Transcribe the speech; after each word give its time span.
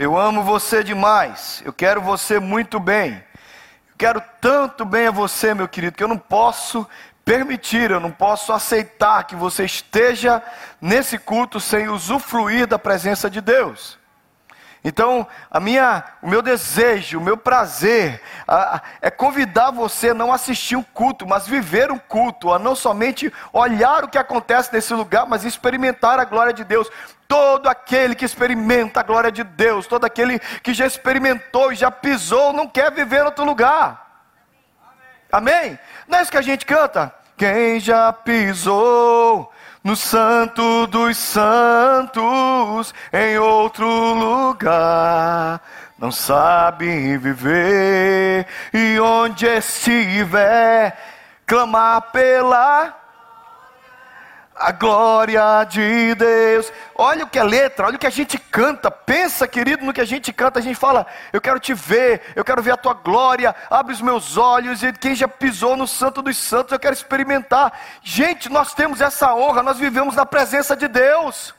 Eu 0.00 0.18
amo 0.18 0.42
você 0.42 0.82
demais. 0.82 1.60
Eu 1.62 1.74
quero 1.74 2.00
você 2.00 2.40
muito 2.40 2.80
bem. 2.80 3.22
Eu 3.90 3.96
quero 3.98 4.22
tanto 4.40 4.82
bem 4.82 5.08
a 5.08 5.10
você, 5.10 5.52
meu 5.52 5.68
querido, 5.68 5.94
que 5.94 6.02
eu 6.02 6.08
não 6.08 6.16
posso 6.16 6.88
permitir, 7.22 7.90
eu 7.90 8.00
não 8.00 8.10
posso 8.10 8.50
aceitar 8.50 9.24
que 9.24 9.36
você 9.36 9.66
esteja 9.66 10.42
nesse 10.80 11.18
culto 11.18 11.60
sem 11.60 11.90
usufruir 11.90 12.66
da 12.66 12.78
presença 12.78 13.28
de 13.28 13.42
Deus. 13.42 13.98
Então, 14.82 15.26
a 15.50 15.60
minha, 15.60 16.02
o 16.22 16.30
meu 16.30 16.40
desejo, 16.40 17.18
o 17.18 17.22
meu 17.22 17.36
prazer 17.36 18.22
a, 18.48 18.76
a, 18.76 18.82
é 19.02 19.10
convidar 19.10 19.70
você 19.70 20.08
a 20.08 20.14
não 20.14 20.32
assistir 20.32 20.76
o 20.76 20.82
culto, 20.82 21.26
mas 21.26 21.46
viver 21.46 21.90
o 21.90 22.00
culto, 22.00 22.54
a 22.54 22.58
não 22.58 22.74
somente 22.74 23.30
olhar 23.52 24.04
o 24.04 24.08
que 24.08 24.16
acontece 24.16 24.72
nesse 24.72 24.94
lugar, 24.94 25.26
mas 25.26 25.44
experimentar 25.44 26.18
a 26.18 26.24
glória 26.24 26.54
de 26.54 26.64
Deus. 26.64 26.90
Todo 27.30 27.68
aquele 27.68 28.16
que 28.16 28.24
experimenta 28.24 28.98
a 28.98 29.04
glória 29.04 29.30
de 29.30 29.44
Deus, 29.44 29.86
todo 29.86 30.04
aquele 30.04 30.40
que 30.64 30.74
já 30.74 30.84
experimentou 30.84 31.70
e 31.70 31.76
já 31.76 31.88
pisou, 31.88 32.52
não 32.52 32.66
quer 32.66 32.90
viver 32.90 33.20
em 33.20 33.26
outro 33.26 33.44
lugar. 33.44 34.24
Amém? 35.30 35.78
Não 36.08 36.18
é 36.18 36.22
isso 36.22 36.30
que 36.32 36.36
a 36.36 36.42
gente 36.42 36.66
canta? 36.66 37.14
Quem 37.36 37.78
já 37.78 38.12
pisou 38.12 39.48
no 39.84 39.94
Santo 39.94 40.88
dos 40.88 41.16
Santos, 41.16 42.92
em 43.12 43.38
outro 43.38 43.86
lugar. 43.86 45.60
Não 45.96 46.10
sabe 46.10 47.16
viver, 47.16 48.44
e 48.74 48.98
onde 48.98 49.46
estiver, 49.46 50.98
clamar 51.46 52.10
pela 52.10 52.99
a 54.60 54.72
glória 54.72 55.64
de 55.64 56.14
Deus. 56.14 56.70
Olha 56.94 57.24
o 57.24 57.26
que 57.26 57.38
é 57.38 57.42
letra, 57.42 57.86
olha 57.86 57.96
o 57.96 57.98
que 57.98 58.06
a 58.06 58.10
gente 58.10 58.38
canta. 58.38 58.90
Pensa, 58.90 59.48
querido, 59.48 59.84
no 59.84 59.92
que 59.92 60.02
a 60.02 60.04
gente 60.04 60.30
canta. 60.34 60.58
A 60.58 60.62
gente 60.62 60.76
fala: 60.76 61.06
Eu 61.32 61.40
quero 61.40 61.58
te 61.58 61.72
ver, 61.72 62.20
eu 62.36 62.44
quero 62.44 62.62
ver 62.62 62.72
a 62.72 62.76
tua 62.76 62.92
glória. 62.92 63.54
Abre 63.70 63.94
os 63.94 64.02
meus 64.02 64.36
olhos. 64.36 64.82
E 64.82 64.92
quem 64.92 65.14
já 65.14 65.26
pisou 65.26 65.76
no 65.76 65.86
Santo 65.86 66.20
dos 66.20 66.36
Santos, 66.36 66.72
eu 66.72 66.78
quero 66.78 66.92
experimentar. 66.92 67.72
Gente, 68.02 68.50
nós 68.50 68.74
temos 68.74 69.00
essa 69.00 69.34
honra, 69.34 69.62
nós 69.62 69.78
vivemos 69.78 70.14
na 70.14 70.26
presença 70.26 70.76
de 70.76 70.88
Deus. 70.88 71.54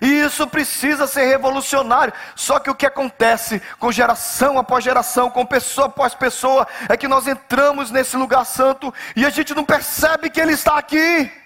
E 0.00 0.06
isso 0.20 0.46
precisa 0.46 1.08
ser 1.08 1.24
revolucionário. 1.24 2.12
Só 2.36 2.60
que 2.60 2.70
o 2.70 2.74
que 2.74 2.86
acontece 2.86 3.60
com 3.78 3.90
geração 3.90 4.58
após 4.58 4.84
geração, 4.84 5.28
com 5.28 5.44
pessoa 5.44 5.88
após 5.88 6.14
pessoa, 6.14 6.68
é 6.88 6.96
que 6.96 7.08
nós 7.08 7.26
entramos 7.26 7.90
nesse 7.90 8.16
lugar 8.16 8.44
santo 8.44 8.94
e 9.16 9.26
a 9.26 9.30
gente 9.30 9.54
não 9.54 9.64
percebe 9.64 10.30
que 10.30 10.40
Ele 10.40 10.52
está 10.52 10.78
aqui. 10.78 11.39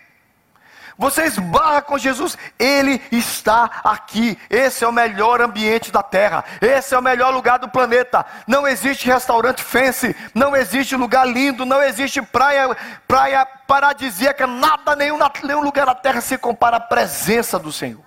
Você 0.97 1.25
esbarra 1.25 1.83
com 1.83 1.98
Jesus, 1.98 2.39
Ele 2.59 3.03
está 3.11 3.81
aqui. 3.83 4.39
Esse 4.48 4.84
é 4.84 4.89
o 4.89 4.92
melhor 4.92 5.41
ambiente 5.41 5.91
da 5.91 6.03
terra. 6.03 6.45
Esse 6.61 6.95
é 6.95 6.98
o 6.98 7.03
melhor 7.03 7.33
lugar 7.33 7.59
do 7.59 7.69
planeta. 7.69 8.25
Não 8.47 8.67
existe 8.67 9.06
restaurante 9.06 9.62
fancy, 9.62 10.15
não 10.34 10.55
existe 10.55 10.95
lugar 10.95 11.27
lindo, 11.27 11.65
não 11.65 11.83
existe 11.83 12.22
praia, 12.22 12.77
praia 13.09 13.45
paradisíaca, 13.67 14.47
nada, 14.47 14.95
nenhum, 14.95 15.19
nenhum 15.42 15.62
lugar 15.62 15.87
da 15.87 15.95
terra 15.95 16.20
se 16.20 16.39
compara 16.39 16.77
à 16.77 16.81
presença 16.81 17.59
do 17.59 17.72
Senhor. 17.72 18.03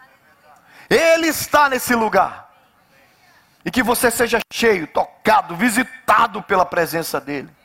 Ele 0.89 1.27
está 1.27 1.67
nesse 1.67 1.93
lugar. 1.93 2.47
E 3.65 3.71
que 3.71 3.83
você 3.83 4.09
seja 4.09 4.39
cheio, 4.51 4.87
tocado, 4.87 5.53
visitado 5.55 6.41
pela 6.41 6.65
presença 6.65 7.19
dEle. 7.19 7.56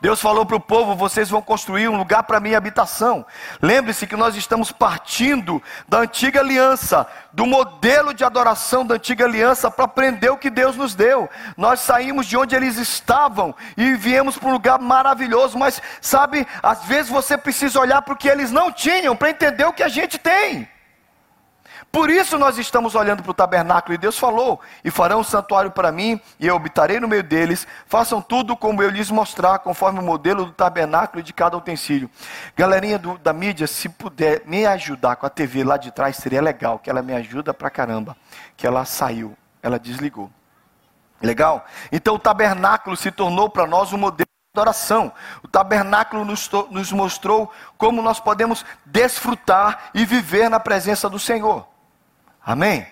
Deus 0.00 0.20
falou 0.20 0.46
para 0.46 0.56
o 0.56 0.60
povo: 0.60 0.94
vocês 0.94 1.28
vão 1.28 1.42
construir 1.42 1.88
um 1.88 1.96
lugar 1.96 2.22
para 2.22 2.40
minha 2.40 2.56
habitação. 2.56 3.24
Lembre-se 3.60 4.06
que 4.06 4.16
nós 4.16 4.36
estamos 4.36 4.70
partindo 4.70 5.62
da 5.88 5.98
antiga 5.98 6.40
aliança, 6.40 7.06
do 7.32 7.46
modelo 7.46 8.14
de 8.14 8.24
adoração 8.24 8.86
da 8.86 8.94
antiga 8.94 9.24
aliança, 9.24 9.70
para 9.70 9.84
aprender 9.84 10.30
o 10.30 10.36
que 10.36 10.50
Deus 10.50 10.76
nos 10.76 10.94
deu. 10.94 11.28
Nós 11.56 11.80
saímos 11.80 12.26
de 12.26 12.36
onde 12.36 12.54
eles 12.54 12.76
estavam 12.76 13.54
e 13.76 13.94
viemos 13.94 14.36
para 14.36 14.48
um 14.48 14.52
lugar 14.52 14.78
maravilhoso, 14.78 15.58
mas 15.58 15.82
sabe, 16.00 16.46
às 16.62 16.84
vezes 16.84 17.10
você 17.10 17.36
precisa 17.36 17.80
olhar 17.80 18.02
para 18.02 18.14
o 18.14 18.16
que 18.16 18.28
eles 18.28 18.50
não 18.50 18.72
tinham 18.72 19.16
para 19.16 19.30
entender 19.30 19.64
o 19.64 19.72
que 19.72 19.82
a 19.82 19.88
gente 19.88 20.18
tem. 20.18 20.68
Por 21.90 22.10
isso 22.10 22.38
nós 22.38 22.58
estamos 22.58 22.94
olhando 22.94 23.22
para 23.22 23.30
o 23.30 23.34
tabernáculo 23.34 23.94
e 23.94 23.98
Deus 23.98 24.18
falou: 24.18 24.60
E 24.84 24.90
farão 24.90 25.20
um 25.20 25.24
santuário 25.24 25.70
para 25.70 25.90
mim, 25.90 26.20
e 26.38 26.46
eu 26.46 26.54
habitarei 26.54 27.00
no 27.00 27.08
meio 27.08 27.22
deles. 27.22 27.66
Façam 27.86 28.20
tudo 28.20 28.56
como 28.56 28.82
eu 28.82 28.90
lhes 28.90 29.10
mostrar, 29.10 29.58
conforme 29.60 29.98
o 29.98 30.02
modelo 30.02 30.44
do 30.44 30.52
tabernáculo 30.52 31.20
e 31.20 31.22
de 31.22 31.32
cada 31.32 31.56
utensílio. 31.56 32.10
Galerinha 32.54 32.98
do, 32.98 33.16
da 33.18 33.32
mídia, 33.32 33.66
se 33.66 33.88
puder 33.88 34.42
me 34.44 34.66
ajudar 34.66 35.16
com 35.16 35.24
a 35.24 35.30
TV 35.30 35.64
lá 35.64 35.76
de 35.76 35.90
trás, 35.90 36.16
seria 36.16 36.42
legal, 36.42 36.78
que 36.78 36.90
ela 36.90 37.02
me 37.02 37.14
ajuda 37.14 37.54
pra 37.54 37.70
caramba. 37.70 38.16
Que 38.56 38.66
ela 38.66 38.84
saiu, 38.84 39.36
ela 39.62 39.78
desligou. 39.78 40.30
Legal? 41.22 41.64
Então 41.90 42.14
o 42.14 42.18
tabernáculo 42.18 42.96
se 42.96 43.10
tornou 43.10 43.48
para 43.48 43.66
nós 43.66 43.94
um 43.94 43.98
modelo 43.98 44.28
de 44.28 44.60
adoração. 44.60 45.10
O 45.42 45.48
tabernáculo 45.48 46.24
nos, 46.24 46.48
nos 46.70 46.92
mostrou 46.92 47.50
como 47.78 48.02
nós 48.02 48.20
podemos 48.20 48.64
desfrutar 48.84 49.90
e 49.94 50.04
viver 50.04 50.50
na 50.50 50.60
presença 50.60 51.08
do 51.08 51.18
Senhor. 51.18 51.66
Amém? 52.48 52.86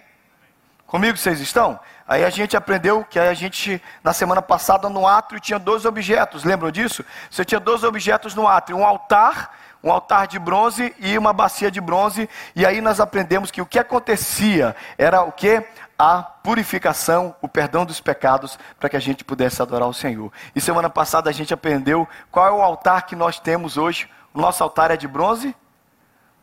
Comigo 0.86 1.16
vocês 1.16 1.40
estão? 1.40 1.80
Aí 2.06 2.22
a 2.22 2.28
gente 2.28 2.54
aprendeu 2.54 3.02
que 3.02 3.18
a 3.18 3.32
gente, 3.32 3.82
na 4.04 4.12
semana 4.12 4.42
passada, 4.42 4.90
no 4.90 5.08
átrio 5.08 5.40
tinha 5.40 5.58
dois 5.58 5.86
objetos, 5.86 6.44
lembram 6.44 6.70
disso? 6.70 7.02
Você 7.30 7.42
tinha 7.42 7.58
dois 7.58 7.82
objetos 7.82 8.34
no 8.34 8.46
átrio: 8.46 8.76
um 8.76 8.84
altar, 8.84 9.56
um 9.82 9.90
altar 9.90 10.26
de 10.26 10.38
bronze 10.38 10.94
e 10.98 11.16
uma 11.16 11.32
bacia 11.32 11.70
de 11.70 11.80
bronze. 11.80 12.28
E 12.54 12.66
aí 12.66 12.82
nós 12.82 13.00
aprendemos 13.00 13.50
que 13.50 13.62
o 13.62 13.64
que 13.64 13.78
acontecia 13.78 14.76
era 14.98 15.22
o 15.22 15.32
que? 15.32 15.64
A 15.98 16.22
purificação, 16.22 17.34
o 17.40 17.48
perdão 17.48 17.86
dos 17.86 17.98
pecados, 17.98 18.58
para 18.78 18.90
que 18.90 18.96
a 18.98 19.00
gente 19.00 19.24
pudesse 19.24 19.62
adorar 19.62 19.88
o 19.88 19.94
Senhor. 19.94 20.30
E 20.54 20.60
semana 20.60 20.90
passada 20.90 21.30
a 21.30 21.32
gente 21.32 21.54
aprendeu 21.54 22.06
qual 22.30 22.46
é 22.46 22.50
o 22.50 22.60
altar 22.60 23.06
que 23.06 23.16
nós 23.16 23.40
temos 23.40 23.78
hoje. 23.78 24.06
O 24.34 24.38
nosso 24.38 24.62
altar 24.62 24.90
é 24.90 24.98
de 24.98 25.08
bronze 25.08 25.56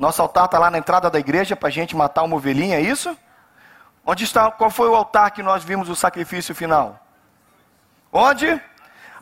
nosso 0.03 0.21
altar 0.21 0.45
está 0.45 0.59
lá 0.59 0.69
na 0.69 0.77
entrada 0.77 1.09
da 1.09 1.17
igreja 1.17 1.55
para 1.55 1.69
a 1.69 1.71
gente 1.71 1.95
matar 1.95 2.23
uma 2.23 2.35
ovelhinha, 2.35 2.75
é 2.75 2.81
isso? 2.81 3.17
Onde 4.05 4.25
está? 4.25 4.51
Qual 4.51 4.69
foi 4.69 4.89
o 4.89 4.95
altar 4.95 5.31
que 5.31 5.41
nós 5.41 5.63
vimos 5.63 5.87
o 5.87 5.95
sacrifício 5.95 6.53
final? 6.53 6.99
Onde? 8.11 8.61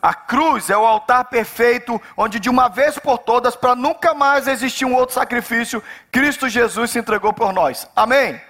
A 0.02 0.12
cruz 0.12 0.70
é 0.70 0.76
o 0.76 0.84
altar 0.84 1.26
perfeito, 1.26 2.02
onde 2.16 2.40
de 2.40 2.50
uma 2.50 2.68
vez 2.68 2.98
por 2.98 3.18
todas, 3.18 3.54
para 3.54 3.76
nunca 3.76 4.12
mais 4.12 4.48
existir 4.48 4.84
um 4.84 4.96
outro 4.96 5.14
sacrifício, 5.14 5.80
Cristo 6.10 6.48
Jesus 6.48 6.90
se 6.90 6.98
entregou 6.98 7.32
por 7.32 7.52
nós. 7.52 7.88
Amém? 7.94 8.40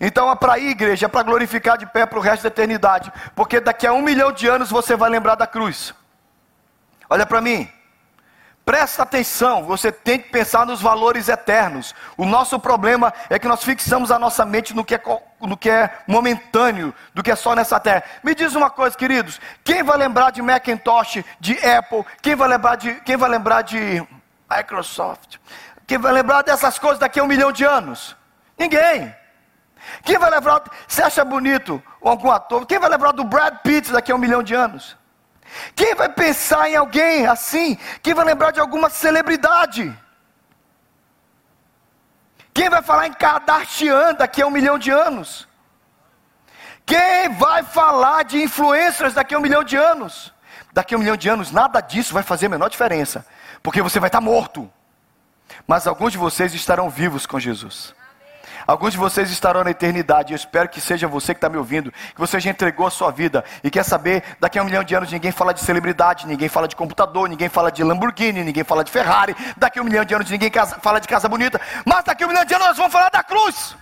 Então 0.00 0.28
é 0.28 0.34
para 0.34 0.58
ir, 0.58 0.70
igreja, 0.70 1.06
é 1.06 1.08
para 1.08 1.22
glorificar 1.22 1.78
de 1.78 1.86
pé 1.86 2.04
para 2.04 2.18
o 2.18 2.22
resto 2.22 2.42
da 2.42 2.48
eternidade, 2.48 3.12
porque 3.36 3.60
daqui 3.60 3.86
a 3.86 3.92
um 3.92 4.02
milhão 4.02 4.32
de 4.32 4.48
anos 4.48 4.70
você 4.70 4.96
vai 4.96 5.08
lembrar 5.08 5.36
da 5.36 5.46
cruz. 5.46 5.94
Olha 7.08 7.24
para 7.24 7.40
mim. 7.40 7.70
Presta 8.70 9.02
atenção, 9.02 9.64
você 9.64 9.90
tem 9.90 10.16
que 10.16 10.28
pensar 10.28 10.64
nos 10.64 10.80
valores 10.80 11.28
eternos. 11.28 11.92
O 12.16 12.24
nosso 12.24 12.56
problema 12.56 13.12
é 13.28 13.36
que 13.36 13.48
nós 13.48 13.64
fixamos 13.64 14.12
a 14.12 14.18
nossa 14.18 14.44
mente 14.44 14.76
no 14.76 14.84
que 14.84 14.94
é, 14.94 15.02
no 15.40 15.56
que 15.56 15.68
é 15.68 16.02
momentâneo, 16.06 16.94
do 17.12 17.20
que 17.20 17.32
é 17.32 17.34
só 17.34 17.56
nessa 17.56 17.80
terra. 17.80 18.04
Me 18.22 18.32
diz 18.32 18.54
uma 18.54 18.70
coisa, 18.70 18.96
queridos: 18.96 19.40
quem 19.64 19.82
vai 19.82 19.98
lembrar 19.98 20.30
de 20.30 20.40
Macintosh, 20.40 21.24
de 21.40 21.58
Apple? 21.66 22.04
Quem 22.22 22.36
vai 22.36 22.48
lembrar 22.48 22.76
de, 22.76 22.94
quem 23.00 23.16
vai 23.16 23.28
lembrar 23.28 23.62
de 23.62 24.06
Microsoft? 24.48 25.38
Quem 25.84 25.98
vai 25.98 26.12
lembrar 26.12 26.42
dessas 26.42 26.78
coisas 26.78 27.00
daqui 27.00 27.18
a 27.18 27.24
um 27.24 27.26
milhão 27.26 27.50
de 27.50 27.64
anos? 27.64 28.16
Ninguém. 28.56 29.12
Quem 30.04 30.16
vai 30.16 30.30
lembrar? 30.30 30.62
Você 30.86 31.02
acha 31.02 31.24
bonito 31.24 31.82
algum 32.00 32.30
ator? 32.30 32.64
Quem 32.66 32.78
vai 32.78 32.88
lembrar 32.88 33.10
do 33.10 33.24
Brad 33.24 33.52
Pitt 33.64 33.90
daqui 33.90 34.12
a 34.12 34.14
um 34.14 34.18
milhão 34.18 34.44
de 34.44 34.54
anos? 34.54 34.96
Quem 35.74 35.94
vai 35.94 36.08
pensar 36.08 36.68
em 36.68 36.76
alguém 36.76 37.26
assim? 37.26 37.78
Quem 38.02 38.14
vai 38.14 38.24
lembrar 38.24 38.50
de 38.50 38.60
alguma 38.60 38.90
celebridade? 38.90 39.96
Quem 42.52 42.68
vai 42.68 42.82
falar 42.82 43.06
em 43.06 43.12
Kardashian 43.12 44.14
daqui 44.14 44.42
a 44.42 44.46
um 44.46 44.50
milhão 44.50 44.78
de 44.78 44.90
anos? 44.90 45.48
Quem 46.84 47.28
vai 47.36 47.62
falar 47.62 48.24
de 48.24 48.42
influências 48.42 49.14
daqui 49.14 49.34
a 49.34 49.38
um 49.38 49.42
milhão 49.42 49.62
de 49.62 49.76
anos? 49.76 50.32
Daqui 50.72 50.94
a 50.94 50.96
um 50.96 51.00
milhão 51.00 51.16
de 51.16 51.28
anos, 51.28 51.50
nada 51.50 51.80
disso 51.80 52.12
vai 52.12 52.22
fazer 52.22 52.46
a 52.46 52.50
menor 52.50 52.68
diferença, 52.68 53.24
porque 53.62 53.82
você 53.82 53.98
vai 54.00 54.08
estar 54.08 54.20
morto. 54.20 54.70
Mas 55.66 55.86
alguns 55.86 56.12
de 56.12 56.18
vocês 56.18 56.54
estarão 56.54 56.90
vivos 56.90 57.26
com 57.26 57.38
Jesus. 57.38 57.94
Alguns 58.66 58.92
de 58.92 58.98
vocês 58.98 59.30
estarão 59.30 59.64
na 59.64 59.70
eternidade. 59.70 60.32
Eu 60.32 60.36
espero 60.36 60.68
que 60.68 60.80
seja 60.80 61.08
você 61.08 61.34
que 61.34 61.38
está 61.38 61.48
me 61.48 61.56
ouvindo, 61.56 61.90
que 61.90 62.18
você 62.18 62.38
já 62.40 62.50
entregou 62.50 62.86
a 62.86 62.90
sua 62.90 63.10
vida 63.10 63.44
e 63.62 63.70
quer 63.70 63.84
saber, 63.84 64.22
daqui 64.38 64.58
a 64.58 64.62
um 64.62 64.64
milhão 64.64 64.84
de 64.84 64.94
anos 64.94 65.10
ninguém 65.10 65.32
fala 65.32 65.52
de 65.52 65.60
celebridade, 65.60 66.26
ninguém 66.26 66.48
fala 66.48 66.68
de 66.68 66.76
computador, 66.76 67.28
ninguém 67.28 67.48
fala 67.48 67.70
de 67.70 67.82
Lamborghini, 67.82 68.44
ninguém 68.44 68.64
fala 68.64 68.84
de 68.84 68.90
Ferrari. 68.90 69.34
Daqui 69.56 69.78
a 69.78 69.82
um 69.82 69.84
milhão 69.84 70.04
de 70.04 70.14
anos 70.14 70.30
ninguém 70.30 70.50
fala 70.80 71.00
de 71.00 71.08
casa 71.08 71.28
bonita. 71.28 71.60
Mas 71.84 72.04
daqui 72.04 72.24
a 72.24 72.26
um 72.26 72.30
milhão 72.30 72.44
de 72.44 72.54
anos 72.54 72.68
nós 72.68 72.76
vamos 72.76 72.92
falar 72.92 73.10
da 73.10 73.22
cruz. 73.22 73.76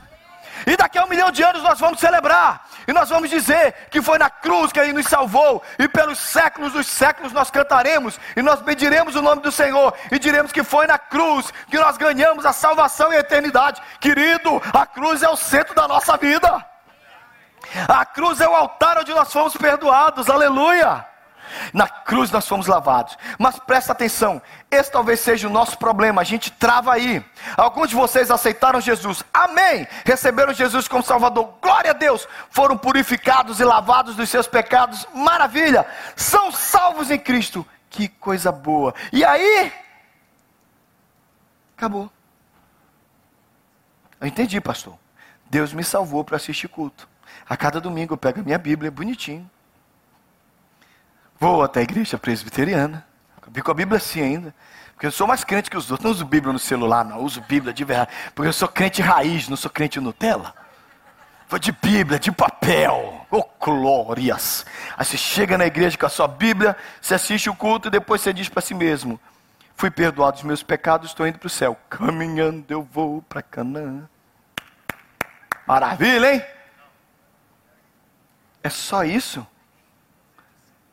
E 0.67 0.77
daqui 0.77 0.99
a 0.99 1.05
um 1.05 1.09
milhão 1.09 1.31
de 1.31 1.43
anos 1.43 1.63
nós 1.63 1.79
vamos 1.79 2.01
celebrar. 2.01 2.68
E 2.89 2.93
nós 2.95 3.11
vamos 3.11 3.29
dizer 3.29 3.75
que 3.91 4.01
foi 4.01 4.17
na 4.17 4.31
cruz 4.31 4.73
que 4.73 4.81
Ele 4.81 4.95
nos 4.95 5.07
salvou. 5.07 5.63
E 5.79 5.87
pelos 5.87 6.19
séculos 6.19 6.73
dos 6.73 6.87
séculos 6.87 7.35
nós 7.35 7.51
cantaremos. 7.51 8.19
E 8.35 8.41
nós 8.41 8.63
pediremos 8.63 9.15
o 9.15 9.21
nome 9.21 9.43
do 9.43 9.53
Senhor. 9.53 9.93
E 10.11 10.19
diremos 10.19 10.51
que 10.53 10.65
foi 10.65 10.87
na 10.87 10.99
cruz 10.99 11.53
que 11.69 11.79
nós 11.79 11.99
ganhamos 11.99 12.47
a 12.47 12.53
salvação 12.55 13.13
e 13.13 13.17
a 13.17 13.21
eternidade. 13.21 13.83
Querido, 14.01 14.63
a 14.73 14.87
cruz 14.87 15.23
é 15.23 15.29
o 15.29 15.37
centro 15.37 15.75
da 15.75 15.87
nossa 15.87 16.17
vida. 16.17 16.65
A 17.87 18.07
cruz 18.07 18.41
é 18.41 18.49
o 18.49 18.55
altar 18.55 18.97
onde 18.99 19.13
nós 19.13 19.31
fomos 19.31 19.55
perdoados, 19.55 20.31
aleluia. 20.31 21.05
Na 21.73 21.89
cruz 21.89 22.31
nós 22.31 22.47
fomos 22.47 22.67
lavados. 22.67 23.17
Mas 23.39 23.59
presta 23.59 23.93
atenção, 23.93 24.41
esse 24.71 24.91
talvez 24.91 25.21
seja 25.21 25.47
o 25.49 25.51
nosso 25.51 25.79
problema, 25.79 26.21
a 26.21 26.25
gente 26.25 26.51
trava 26.51 26.93
aí. 26.93 27.25
Alguns 27.57 27.91
de 27.91 27.97
vocês 27.97 28.31
aceitaram 28.31 28.81
Jesus, 28.81 29.25
amém. 29.33 29.87
Receberam 30.05 30.53
Jesus 30.53 30.89
como 30.89 31.03
Salvador, 31.03 31.55
glória 31.61 31.91
a 31.91 31.95
Deus. 31.95 32.27
Foram 32.51 32.77
purificados 32.77 33.61
e 33.61 33.65
lavados 33.65 34.17
dos 34.17 34.29
seus 34.29 34.47
pecados, 34.47 35.07
maravilha. 35.15 35.87
São 36.17 36.51
salvos 36.53 37.11
em 37.11 37.19
Cristo, 37.19 37.67
que 37.91 38.09
coisa 38.09 38.53
boa. 38.53 38.95
E 39.13 39.25
aí, 39.25 39.73
acabou. 41.77 42.11
Eu 44.21 44.27
entendi, 44.27 44.61
pastor. 44.61 44.99
Deus 45.51 45.73
me 45.73 45.85
salvou 45.85 46.25
para 46.25 46.37
assistir 46.37 46.69
culto. 46.69 47.09
A 47.49 47.57
cada 47.57 47.81
domingo 47.81 48.15
eu 48.15 48.19
pego 48.19 48.41
a 48.41 48.43
minha 48.43 48.59
Bíblia, 48.59 48.91
bonitinho 48.91 49.49
Vou 51.39 51.63
até 51.63 51.81
a 51.81 51.83
igreja 51.83 52.19
presbiteriana. 52.19 53.07
Vi 53.49 53.63
com 53.63 53.71
a 53.71 53.75
Bíblia 53.75 53.99
assim 53.99 54.21
ainda. 54.21 54.55
Porque 54.93 55.07
eu 55.07 55.13
sou 55.13 55.27
mais 55.27 55.45
crente 55.45 55.71
que 55.71 55.77
os 55.77 55.91
outros. 55.91 56.05
Não 56.05 56.11
uso 56.11 56.25
Bíblia 56.25 56.53
no 56.53 56.59
celular, 56.59 57.05
não. 57.05 57.23
Uso 57.23 57.41
Bíblia 57.43 57.73
de 57.73 57.85
verdade. 57.85 58.11
Porque 58.35 58.49
eu 58.49 58.53
sou 58.53 58.69
crente 58.69 59.01
raiz, 59.01 59.49
não 59.49 59.57
sou 59.57 59.71
crente 59.71 60.01
Nutella. 60.01 60.53
Vou 61.49 61.59
de 61.59 61.73
Bíblia, 61.73 62.19
de 62.19 62.31
papel. 62.33 63.27
Oh, 63.31 63.45
glórias. 63.61 64.67
Aí 64.97 65.05
você 65.05 65.17
chega 65.17 65.57
na 65.57 65.67
igreja 65.67 65.97
com 65.97 66.05
a 66.05 66.11
sua 66.11 66.29
Bíblia, 66.29 66.77
você 67.01 67.15
assiste 67.15 67.49
o 67.49 67.55
culto 67.55 67.89
e 67.89 67.91
depois 67.91 68.21
você 68.21 68.33
diz 68.33 68.49
para 68.49 68.61
si 68.61 68.75
mesmo: 68.75 69.19
Fui 69.75 69.91
perdoado 69.91 70.33
dos 70.33 70.43
meus 70.43 70.63
pecados, 70.63 71.11
estou 71.11 71.27
indo 71.27 71.39
para 71.39 71.47
o 71.47 71.51
céu. 71.51 71.79
Caminhando 71.89 72.67
eu 72.69 72.83
vou 72.83 73.23
para 73.23 73.41
Canaã. 73.41 74.09
Maravilha, 75.67 76.35
hein? 76.35 76.45
É 78.63 78.69
só 78.69 79.05
isso? 79.05 79.47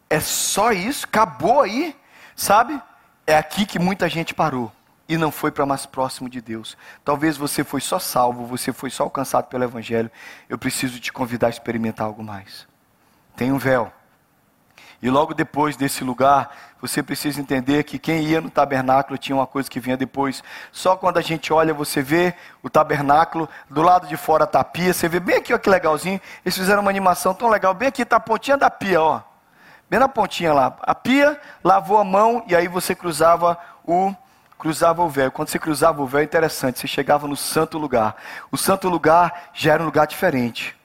É 0.10 0.19
só 0.19 0.72
isso? 0.72 1.06
Acabou 1.06 1.62
aí? 1.62 1.96
Sabe? 2.36 2.81
É 3.25 3.38
aqui 3.38 3.66
que 3.66 3.80
muita 3.80 4.07
gente 4.07 4.34
parou 4.34 4.72
e 5.07 5.18
não 5.18 5.31
foi 5.31 5.52
para 5.52 5.66
mais 5.66 5.86
próximo 5.86 6.30
de 6.30 6.42
Deus. 6.42 6.78
Talvez 7.04 7.38
você 7.38 7.63
foi 7.63 7.81
só 7.81 8.00
salvo, 8.00 8.46
você 8.46 8.74
foi 8.74 8.90
só 8.90 9.04
alcançado 9.04 9.46
pelo 9.46 9.63
Evangelho. 9.63 10.12
Eu 10.50 10.57
preciso 10.57 11.00
te 11.00 11.13
convidar 11.13 11.48
a 11.48 11.50
experimentar 11.50 12.07
algo 12.07 12.24
mais. 12.24 12.68
Tem 13.36 13.52
um 13.52 13.57
véu. 13.57 13.92
E 15.02 15.10
logo 15.10 15.34
depois 15.34 15.75
desse 15.75 16.04
lugar, 16.04 16.56
você 16.81 17.04
precisa 17.04 17.40
entender 17.40 17.84
que 17.84 18.00
quem 18.00 18.24
ia 18.24 18.42
no 18.42 18.50
tabernáculo 18.50 19.18
tinha 19.18 19.36
uma 19.36 19.46
coisa 19.46 19.69
que 19.69 19.80
vinha 19.80 19.98
depois. 19.98 20.44
Só 20.72 20.96
quando 20.96 21.18
a 21.18 21.22
gente 21.22 21.51
olha, 21.54 21.74
você 21.74 22.01
vê 22.01 22.34
o 22.63 22.69
tabernáculo, 22.69 23.48
do 23.69 23.81
lado 23.81 24.08
de 24.08 24.18
fora 24.18 24.46
está 24.46 24.62
a 24.62 24.63
pia, 24.63 24.94
você 24.94 25.08
vê 25.08 25.19
bem 25.19 25.38
aqui, 25.38 25.54
ó, 25.54 25.58
que 25.58 25.69
legalzinho. 25.69 26.19
Eles 26.44 26.58
fizeram 26.58 26.81
uma 26.81 26.90
animação 26.90 27.34
tão 27.34 27.50
legal, 27.50 27.74
bem 27.74 27.90
aqui 27.90 28.01
está 28.01 28.16
a 28.16 28.19
pontinha 28.19 28.58
da 28.58 28.69
pia, 28.69 29.01
ó. 29.01 29.22
Bem 29.90 30.00
na 30.00 30.08
pontinha 30.08 30.54
lá. 30.54 30.76
A 30.82 30.96
pia, 30.96 31.40
lavou 31.64 31.98
a 31.98 32.04
mão 32.04 32.44
e 32.48 32.56
aí 32.56 32.68
você 32.68 32.96
cruzava 32.96 33.58
o 33.84 34.14
cruzava 34.58 35.04
o 35.04 35.10
véu. 35.10 35.32
Quando 35.32 35.50
você 35.50 35.60
cruzava 35.60 36.02
o 36.02 36.08
véu, 36.08 36.22
é 36.22 36.24
interessante, 36.24 36.80
você 36.80 36.88
chegava 36.88 37.28
no 37.28 37.36
santo 37.36 37.78
lugar. 37.78 38.16
O 38.52 38.58
santo 38.58 38.90
lugar 38.90 39.52
já 39.54 39.74
era 39.74 39.84
um 39.84 39.86
lugar 39.86 40.08
diferente. 40.08 40.76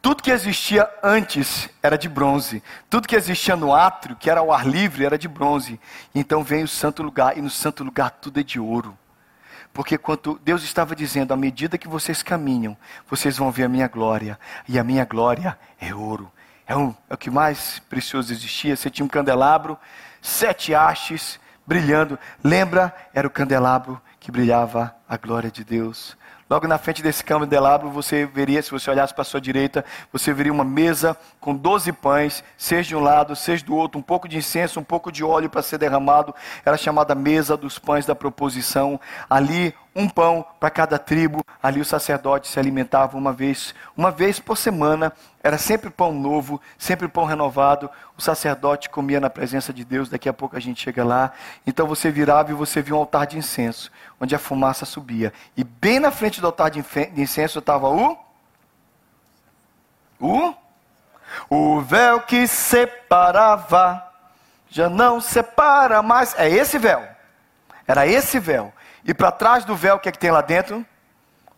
Tudo 0.00 0.22
que 0.22 0.30
existia 0.30 0.88
antes 1.02 1.68
era 1.82 1.96
de 1.96 2.08
bronze. 2.08 2.62
Tudo 2.90 3.08
que 3.08 3.16
existia 3.16 3.56
no 3.56 3.74
átrio, 3.74 4.14
que 4.14 4.28
era 4.28 4.42
o 4.42 4.52
ar 4.52 4.66
livre, 4.66 5.04
era 5.04 5.16
de 5.16 5.26
bronze. 5.26 5.80
Então 6.14 6.44
vem 6.44 6.62
o 6.62 6.68
santo 6.68 7.02
lugar, 7.02 7.38
e 7.38 7.40
no 7.40 7.48
santo 7.50 7.82
lugar 7.82 8.10
tudo 8.10 8.38
é 8.38 8.42
de 8.42 8.60
ouro. 8.60 8.96
Porque 9.72 9.98
quando 9.98 10.38
Deus 10.44 10.62
estava 10.62 10.94
dizendo, 10.94 11.32
à 11.32 11.36
medida 11.36 11.78
que 11.78 11.88
vocês 11.88 12.22
caminham, 12.22 12.76
vocês 13.08 13.36
vão 13.38 13.50
ver 13.50 13.64
a 13.64 13.68
minha 13.68 13.88
glória. 13.88 14.38
E 14.68 14.78
a 14.78 14.84
minha 14.84 15.04
glória 15.04 15.58
é 15.80 15.94
ouro. 15.94 16.30
É, 16.66 16.72
é 16.72 17.14
o 17.14 17.16
que 17.16 17.30
mais 17.30 17.78
precioso 17.90 18.32
existia. 18.32 18.76
Você 18.76 18.90
tinha 18.90 19.04
um 19.04 19.08
candelabro, 19.08 19.78
sete 20.20 20.74
hastes 20.74 21.38
brilhando. 21.66 22.18
Lembra? 22.42 22.94
Era 23.12 23.26
o 23.26 23.30
candelabro 23.30 24.00
que 24.18 24.30
brilhava 24.30 24.94
a 25.08 25.16
glória 25.16 25.50
de 25.50 25.64
Deus. 25.64 26.16
Logo 26.48 26.68
na 26.68 26.76
frente 26.76 27.02
desse 27.02 27.24
candelabro, 27.24 27.90
você 27.90 28.26
veria, 28.26 28.62
se 28.62 28.70
você 28.70 28.90
olhasse 28.90 29.14
para 29.14 29.22
a 29.22 29.24
sua 29.24 29.40
direita, 29.40 29.82
você 30.12 30.32
veria 30.32 30.52
uma 30.52 30.64
mesa 30.64 31.16
com 31.40 31.54
doze 31.54 31.90
pães, 31.90 32.44
seis 32.56 32.86
de 32.86 32.94
um 32.94 33.00
lado, 33.00 33.34
seis 33.34 33.62
do 33.62 33.74
outro, 33.74 33.98
um 33.98 34.02
pouco 34.02 34.28
de 34.28 34.36
incenso, 34.36 34.78
um 34.78 34.84
pouco 34.84 35.10
de 35.10 35.24
óleo 35.24 35.48
para 35.48 35.62
ser 35.62 35.78
derramado. 35.78 36.34
Era 36.64 36.76
chamada 36.76 37.14
mesa 37.14 37.56
dos 37.56 37.78
pães 37.78 38.04
da 38.04 38.14
proposição. 38.14 39.00
Ali, 39.28 39.74
um 39.94 40.08
pão 40.08 40.44
para 40.58 40.70
cada 40.70 40.98
tribo. 40.98 41.44
Ali 41.62 41.80
o 41.80 41.84
sacerdote 41.84 42.48
se 42.48 42.58
alimentava 42.58 43.16
uma 43.16 43.32
vez, 43.32 43.74
uma 43.96 44.10
vez 44.10 44.40
por 44.40 44.56
semana. 44.56 45.12
Era 45.42 45.56
sempre 45.56 45.90
pão 45.90 46.12
novo, 46.12 46.60
sempre 46.78 47.06
pão 47.06 47.24
renovado. 47.24 47.88
O 48.16 48.22
sacerdote 48.22 48.90
comia 48.90 49.20
na 49.20 49.30
presença 49.30 49.72
de 49.72 49.84
Deus. 49.84 50.08
Daqui 50.08 50.28
a 50.28 50.32
pouco 50.32 50.56
a 50.56 50.60
gente 50.60 50.82
chega 50.82 51.04
lá. 51.04 51.32
Então 51.66 51.86
você 51.86 52.10
virava 52.10 52.50
e 52.50 52.54
você 52.54 52.82
via 52.82 52.94
um 52.94 52.98
altar 52.98 53.26
de 53.26 53.38
incenso 53.38 53.90
onde 54.20 54.34
a 54.34 54.38
fumaça 54.38 54.84
subia. 54.84 55.32
E 55.56 55.62
bem 55.62 56.00
na 56.00 56.10
frente 56.10 56.40
do 56.40 56.46
altar 56.46 56.70
de 56.70 56.84
incenso 57.16 57.58
estava 57.58 57.88
o. 57.88 58.18
O. 60.20 60.54
O 61.48 61.80
véu 61.80 62.20
que 62.20 62.46
separava, 62.46 64.02
já 64.68 64.88
não 64.88 65.20
separa 65.20 66.02
mais. 66.02 66.34
É 66.38 66.48
esse 66.48 66.78
véu. 66.78 67.06
Era 67.86 68.06
esse 68.06 68.38
véu. 68.38 68.72
E 69.04 69.12
para 69.12 69.30
trás 69.30 69.64
do 69.64 69.76
véu, 69.76 69.96
o 69.96 69.98
que 69.98 70.08
é 70.08 70.12
que 70.12 70.18
tem 70.18 70.30
lá 70.30 70.40
dentro? 70.40 70.84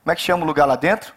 Como 0.03 0.13
é 0.13 0.15
que 0.15 0.23
chama 0.23 0.43
o 0.43 0.47
lugar 0.47 0.67
lá 0.67 0.77
dentro? 0.77 1.15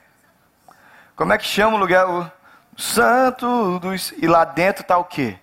Como 1.16 1.34
é 1.34 1.38
que 1.38 1.46
chama 1.46 1.76
o 1.76 1.80
lugar? 1.80 2.08
O 2.08 2.32
Santo 2.78 3.80
dos. 3.80 4.14
E 4.18 4.28
lá 4.28 4.46
dentro 4.46 4.84
está 4.84 4.98
o 4.98 5.04
quê? 5.04 5.40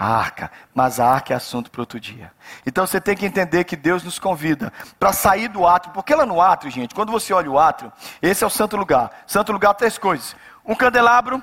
a 0.00 0.06
arca, 0.06 0.50
mas 0.74 0.98
a 0.98 1.06
arca 1.06 1.34
é 1.34 1.36
assunto 1.36 1.70
para 1.70 1.82
outro 1.82 2.00
dia. 2.00 2.32
Então 2.64 2.86
você 2.86 2.98
tem 2.98 3.14
que 3.14 3.26
entender 3.26 3.64
que 3.64 3.76
Deus 3.76 4.02
nos 4.02 4.18
convida 4.18 4.72
para 4.98 5.12
sair 5.12 5.46
do 5.46 5.66
átrio, 5.66 5.92
porque 5.92 6.14
lá 6.14 6.24
no 6.24 6.40
átrio, 6.40 6.72
gente, 6.72 6.94
quando 6.94 7.12
você 7.12 7.34
olha 7.34 7.50
o 7.50 7.58
átrio, 7.58 7.92
esse 8.22 8.42
é 8.42 8.46
o 8.46 8.48
santo 8.48 8.78
lugar. 8.78 9.10
Santo 9.26 9.52
lugar, 9.52 9.74
três 9.74 9.98
coisas: 9.98 10.34
um 10.64 10.74
candelabro, 10.74 11.42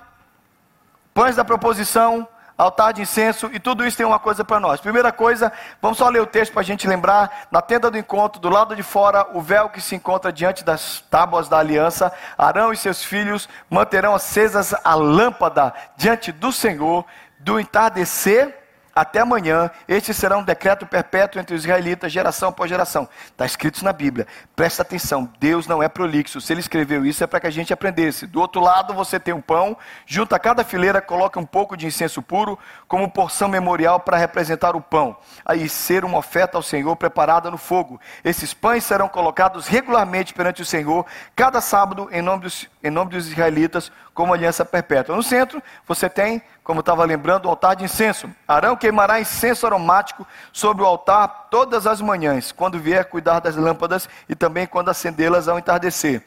pães 1.13 1.36
da 1.36 1.45
proposição, 1.45 2.28
altar 2.57 2.94
de 2.94 3.01
incenso, 3.01 3.50
e 3.54 3.59
tudo 3.59 3.86
isso 3.86 3.95
tem 3.95 4.06
uma 4.06 4.19
coisa 4.19 4.44
para 4.44 4.59
nós. 4.59 4.81
Primeira 4.81 5.12
coisa, 5.12 5.51
vamos 5.81 5.98
só 5.98 6.09
ler 6.09 6.21
o 6.21 6.25
texto 6.25 6.54
para 6.54 6.62
a 6.62 6.65
gente 6.65 6.88
lembrar: 6.88 7.48
na 7.51 7.62
tenda 7.62 7.92
do 7.92 7.98
encontro, 7.98 8.42
do 8.42 8.50
lado 8.50 8.75
de 8.75 8.83
fora, 8.83 9.27
o 9.33 9.42
véu 9.42 9.69
que 9.69 9.80
se 9.80 9.95
encontra 9.95 10.31
diante 10.31 10.63
das 10.63 11.01
tábuas 11.09 11.48
da 11.48 11.59
aliança, 11.59 12.12
Arão 12.38 12.74
e 12.74 12.77
seus 12.77 13.04
filhos 13.04 13.48
manterão 13.69 14.15
acesas 14.15 14.74
a 14.83 14.95
lâmpada 14.95 15.74
diante 15.95 16.31
do 16.31 16.51
Senhor 16.51 17.05
do 17.39 17.60
entardecer 17.60 18.66
até 18.98 19.20
amanhã, 19.20 19.70
este 19.88 20.12
será 20.12 20.38
um 20.38 20.44
decreto 20.44 20.88
perpétuo 20.88 21.39
entre 21.39 21.56
os 21.56 21.62
israelitas, 21.62 22.12
geração 22.12 22.50
após 22.50 22.68
geração. 22.68 23.08
Está 23.27 23.46
escrito 23.46 23.86
na 23.86 23.94
Bíblia. 23.94 24.25
Presta 24.56 24.82
atenção, 24.82 25.32
Deus 25.39 25.68
não 25.68 25.84
é 25.84 25.88
prolixo. 25.88 26.42
Se 26.42 26.51
ele 26.51 26.62
escreveu 26.62 27.06
isso 27.06 27.24
é 27.24 27.27
para 27.27 27.39
que 27.39 27.46
a 27.46 27.51
gente 27.51 27.72
aprendesse. 27.72 28.25
Do 28.25 28.42
outro 28.42 28.60
lado 28.60 28.96
você 28.96 29.20
tem 29.20 29.36
um 29.36 29.42
pão, 29.42 29.77
junto 30.04 30.34
a 30.34 30.39
cada 30.39 30.63
fileira 30.63 31.00
coloca 31.00 31.39
um 31.39 31.46
pouco 31.46 31.77
de 31.77 31.86
incenso 31.86 32.24
puro, 32.24 32.58
como 32.88 33.08
porção 33.08 33.48
memorial 33.48 34.00
para 34.00 34.18
representar 34.18 34.75
o 34.75 34.82
pão. 34.82 35.16
Aí 35.46 35.70
ser 35.70 36.04
uma 36.04 36.18
oferta 36.18 36.58
ao 36.58 36.63
Senhor 36.63 36.96
preparada 36.96 37.51
no 37.51 37.58
fogo. 37.58 38.01
Esses 38.24 38.51
pães 38.51 38.84
serão 38.84 39.08
colocados 39.08 39.68
regularmente 39.68 40.34
perante 40.34 40.63
o 40.63 40.66
Senhor, 40.66 41.06
cada 41.36 41.62
sábado, 41.62 42.10
em 42.12 42.24
nome 42.24 42.42
dos, 42.42 42.68
em 42.84 42.89
nome 42.89 43.12
dos 43.12 43.27
israelitas, 43.27 43.92
como 44.17 44.33
aliança 44.33 44.65
perpétua. 44.65 45.15
No 45.15 45.21
centro, 45.21 45.62
você 45.88 46.09
tem, 46.09 46.41
como 46.63 46.79
estava 46.79 47.05
lembrando, 47.05 47.45
o 47.45 47.50
altar 47.50 47.75
de 47.75 47.83
incenso. 47.83 48.27
Arão 48.47 48.75
queimará 48.75 49.19
incenso 49.19 49.67
aromático 49.67 50.25
sobre 50.51 50.81
o 50.81 50.88
altar 50.88 51.50
todas 51.51 51.86
as 51.86 52.01
manhãs, 52.01 52.51
quando 52.51 52.79
vier 52.79 53.05
cuidar 53.05 53.39
das 53.39 53.55
lâmpadas 53.55 54.09
e 54.27 54.33
também 54.33 54.65
quando 54.65 54.89
acendê-las 54.89 55.47
ao 55.47 55.59
entardecer. 55.59 56.24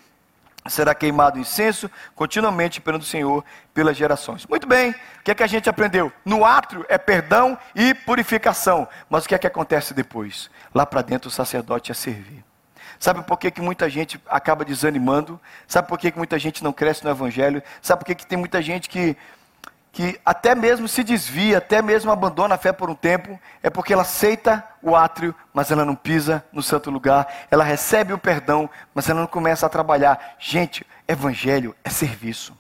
Será 0.69 0.95
queimado 0.95 1.41
incenso 1.41 1.91
continuamente 2.15 2.81
perante 2.81 3.03
o 3.03 3.09
Senhor 3.09 3.45
pelas 3.75 3.97
gerações. 3.97 4.47
Muito 4.47 4.69
bem, 4.69 4.91
o 4.93 5.25
que 5.25 5.33
é 5.33 5.35
que 5.35 5.43
a 5.43 5.49
gente 5.49 5.69
aprendeu? 5.69 6.13
No 6.25 6.45
átrio 6.45 6.87
é 6.89 6.97
perdão 6.97 7.59
e 7.75 7.93
purificação. 7.93 8.87
Mas 9.09 9.25
o 9.25 9.29
que 9.29 9.35
é 9.35 9.39
que 9.39 9.49
acontece 9.49 9.93
depois? 9.95 10.49
Lá 10.73 10.87
para 10.87 11.03
dentro 11.03 11.27
o 11.27 11.33
sacerdote 11.33 11.91
ia 11.91 11.95
servir. 11.97 12.50
Sabe 13.01 13.23
por 13.23 13.39
que, 13.39 13.51
que 13.51 13.63
muita 13.63 13.89
gente 13.89 14.21
acaba 14.29 14.63
desanimando? 14.63 15.41
Sabe 15.67 15.89
por 15.89 15.99
que, 15.99 16.11
que 16.11 16.19
muita 16.19 16.39
gente 16.39 16.63
não 16.63 16.71
cresce 16.71 17.03
no 17.03 17.09
Evangelho? 17.09 17.63
Sabe 17.81 18.01
por 18.01 18.05
que, 18.05 18.15
que 18.15 18.27
tem 18.27 18.37
muita 18.37 18.61
gente 18.61 18.91
que, 18.91 19.17
que 19.91 20.21
até 20.23 20.55
mesmo 20.55 20.87
se 20.87 21.03
desvia, 21.03 21.57
até 21.57 21.81
mesmo 21.81 22.11
abandona 22.11 22.57
a 22.57 22.59
fé 22.59 22.73
por 22.73 22.91
um 22.91 22.95
tempo? 22.95 23.41
É 23.63 23.71
porque 23.71 23.95
ela 23.95 24.03
aceita 24.03 24.63
o 24.83 24.95
átrio, 24.95 25.35
mas 25.55 25.71
ela 25.71 25.83
não 25.83 25.97
pisa 25.97 26.45
no 26.53 26.63
santo 26.63 26.91
lugar. 26.91 27.27
Ela 27.51 27.65
recebe 27.65 28.13
o 28.13 28.19
perdão, 28.19 28.69
mas 28.95 29.09
ela 29.09 29.21
não 29.21 29.27
começa 29.27 29.65
a 29.65 29.71
trabalhar. 29.71 30.37
Gente, 30.39 30.87
Evangelho 31.09 31.75
é 31.83 31.89
serviço. 31.89 32.55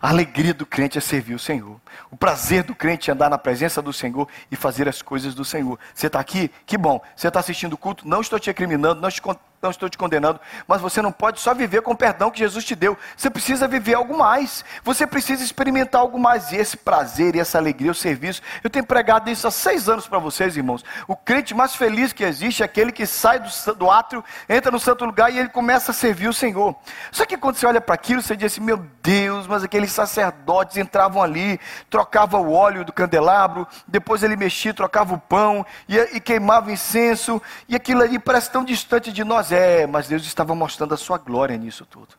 A 0.00 0.08
alegria 0.08 0.54
do 0.54 0.64
crente 0.64 0.96
é 0.96 1.00
servir 1.02 1.34
o 1.34 1.38
Senhor. 1.38 1.78
O 2.10 2.16
prazer 2.16 2.62
do 2.62 2.74
crente 2.74 3.10
é 3.10 3.14
andar 3.14 3.30
na 3.30 3.38
presença 3.38 3.82
do 3.82 3.92
Senhor 3.92 4.28
e 4.50 4.56
fazer 4.56 4.88
as 4.88 5.02
coisas 5.02 5.34
do 5.34 5.44
Senhor. 5.44 5.78
Você 5.94 6.06
está 6.06 6.20
aqui? 6.20 6.50
Que 6.66 6.76
bom. 6.76 7.00
Você 7.14 7.28
está 7.28 7.40
assistindo 7.40 7.74
o 7.74 7.78
culto? 7.78 8.06
Não 8.06 8.20
estou 8.20 8.38
te 8.38 8.50
acriminando, 8.50 9.00
não, 9.00 9.10
te, 9.10 9.20
não 9.62 9.70
estou 9.70 9.88
te 9.88 9.96
condenando. 9.96 10.40
Mas 10.66 10.80
você 10.80 11.00
não 11.00 11.12
pode 11.12 11.40
só 11.40 11.54
viver 11.54 11.82
com 11.82 11.92
o 11.92 11.96
perdão 11.96 12.30
que 12.30 12.38
Jesus 12.38 12.64
te 12.64 12.74
deu. 12.74 12.98
Você 13.16 13.30
precisa 13.30 13.68
viver 13.68 13.94
algo 13.94 14.16
mais. 14.16 14.64
Você 14.82 15.06
precisa 15.06 15.44
experimentar 15.44 16.00
algo 16.00 16.18
mais. 16.18 16.50
E 16.52 16.56
esse 16.56 16.76
prazer 16.76 17.36
e 17.36 17.40
essa 17.40 17.58
alegria, 17.58 17.90
o 17.90 17.94
serviço. 17.94 18.42
Eu 18.62 18.70
tenho 18.70 18.84
pregado 18.84 19.30
isso 19.30 19.46
há 19.46 19.50
seis 19.50 19.88
anos 19.88 20.08
para 20.08 20.18
vocês, 20.18 20.56
irmãos. 20.56 20.84
O 21.06 21.16
crente 21.16 21.54
mais 21.54 21.74
feliz 21.74 22.12
que 22.12 22.24
existe 22.24 22.62
é 22.62 22.66
aquele 22.66 22.92
que 22.92 23.06
sai 23.06 23.38
do, 23.38 23.74
do 23.74 23.90
átrio, 23.90 24.24
entra 24.48 24.70
no 24.70 24.80
santo 24.80 25.04
lugar 25.04 25.32
e 25.32 25.38
ele 25.38 25.48
começa 25.48 25.92
a 25.92 25.94
servir 25.94 26.28
o 26.28 26.32
Senhor. 26.32 26.74
Só 27.10 27.24
que 27.24 27.36
quando 27.36 27.56
você 27.56 27.66
olha 27.66 27.80
para 27.80 27.94
aquilo, 27.94 28.20
você 28.20 28.36
diz 28.36 28.52
assim: 28.52 28.60
meu 28.60 28.78
Deus, 29.02 29.46
mas 29.46 29.62
aqueles 29.62 29.92
sacerdotes 29.92 30.76
entravam 30.76 31.22
ali, 31.22 31.60
trocava 31.92 32.38
o 32.38 32.54
óleo 32.54 32.86
do 32.86 32.92
candelabro, 32.92 33.68
depois 33.86 34.22
ele 34.22 34.34
mexia, 34.34 34.72
trocava 34.72 35.12
o 35.12 35.18
pão 35.18 35.64
e, 35.86 35.98
e 36.16 36.20
queimava 36.20 36.72
incenso, 36.72 37.40
e 37.68 37.76
aquilo 37.76 38.00
ali 38.00 38.18
parece 38.18 38.50
tão 38.50 38.64
distante 38.64 39.12
de 39.12 39.22
nós. 39.22 39.52
É, 39.52 39.86
mas 39.86 40.08
Deus 40.08 40.24
estava 40.24 40.54
mostrando 40.54 40.94
a 40.94 40.96
sua 40.96 41.18
glória 41.18 41.54
nisso 41.58 41.84
tudo. 41.84 42.14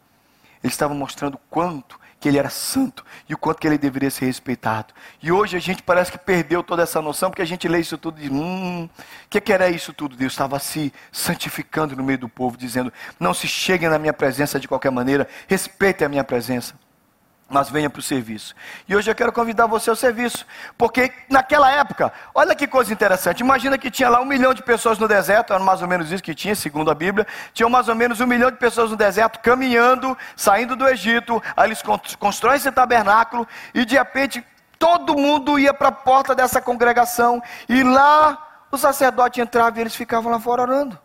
Ele 0.63 0.71
estava 0.71 0.93
mostrando 0.93 1.39
quanto 1.49 1.99
que 2.19 2.29
ele 2.29 2.37
era 2.37 2.51
santo 2.51 3.03
e 3.27 3.33
o 3.33 3.37
quanto 3.37 3.59
que 3.59 3.67
ele 3.67 3.79
deveria 3.79 4.11
ser 4.11 4.25
respeitado. 4.27 4.93
E 5.21 5.31
hoje 5.31 5.57
a 5.57 5.59
gente 5.59 5.81
parece 5.81 6.11
que 6.11 6.19
perdeu 6.19 6.61
toda 6.61 6.83
essa 6.83 7.01
noção, 7.01 7.31
porque 7.31 7.41
a 7.41 7.45
gente 7.45 7.67
lê 7.67 7.79
isso 7.79 7.97
tudo 7.97 8.19
e 8.19 8.21
diz, 8.21 8.31
hum, 8.31 8.85
o 8.85 8.89
que, 9.27 9.41
que 9.41 9.51
era 9.51 9.69
isso 9.69 9.91
tudo? 9.91 10.15
Deus 10.15 10.33
estava 10.33 10.59
se 10.59 10.93
santificando 11.11 11.95
no 11.95 12.03
meio 12.03 12.19
do 12.19 12.29
povo, 12.29 12.55
dizendo, 12.55 12.93
não 13.19 13.33
se 13.33 13.47
cheguem 13.47 13.89
na 13.89 13.97
minha 13.97 14.13
presença 14.13 14.59
de 14.59 14.67
qualquer 14.67 14.91
maneira, 14.91 15.27
respeitem 15.47 16.05
a 16.05 16.09
minha 16.09 16.23
presença 16.23 16.75
mas 17.53 17.69
venha 17.69 17.89
para 17.89 17.99
o 17.99 18.03
serviço. 18.03 18.55
E 18.89 18.95
hoje 18.95 19.09
eu 19.09 19.15
quero 19.15 19.31
convidar 19.31 19.67
você 19.67 19.89
ao 19.91 19.95
serviço, 19.95 20.45
porque 20.75 21.13
naquela 21.29 21.71
época, 21.71 22.11
olha 22.33 22.55
que 22.55 22.65
coisa 22.65 22.91
interessante. 22.91 23.41
Imagina 23.41 23.77
que 23.77 23.91
tinha 23.91 24.09
lá 24.09 24.19
um 24.19 24.25
milhão 24.25 24.53
de 24.55 24.63
pessoas 24.63 24.97
no 24.97 25.07
deserto, 25.07 25.53
era 25.53 25.63
mais 25.63 25.81
ou 25.83 25.87
menos 25.87 26.11
isso 26.11 26.23
que 26.23 26.33
tinha, 26.33 26.55
segundo 26.55 26.89
a 26.89 26.95
Bíblia. 26.95 27.27
Tinha 27.53 27.69
mais 27.69 27.87
ou 27.87 27.93
menos 27.95 28.19
um 28.19 28.25
milhão 28.25 28.49
de 28.49 28.57
pessoas 28.57 28.89
no 28.89 28.97
deserto, 28.97 29.39
caminhando, 29.39 30.17
saindo 30.35 30.75
do 30.75 30.87
Egito. 30.87 31.41
Aí 31.55 31.67
eles 31.69 31.83
constroem 32.19 32.57
esse 32.57 32.71
tabernáculo 32.71 33.47
e 33.73 33.85
de 33.85 33.95
repente 33.95 34.43
todo 34.79 35.15
mundo 35.15 35.59
ia 35.59 35.73
para 35.73 35.89
a 35.89 35.91
porta 35.91 36.33
dessa 36.33 36.59
congregação 36.59 37.41
e 37.69 37.83
lá 37.83 38.65
o 38.71 38.77
sacerdote 38.77 39.39
entrava 39.39 39.77
e 39.77 39.81
eles 39.81 39.95
ficavam 39.95 40.31
lá 40.31 40.39
fora 40.39 40.63
orando. 40.63 40.99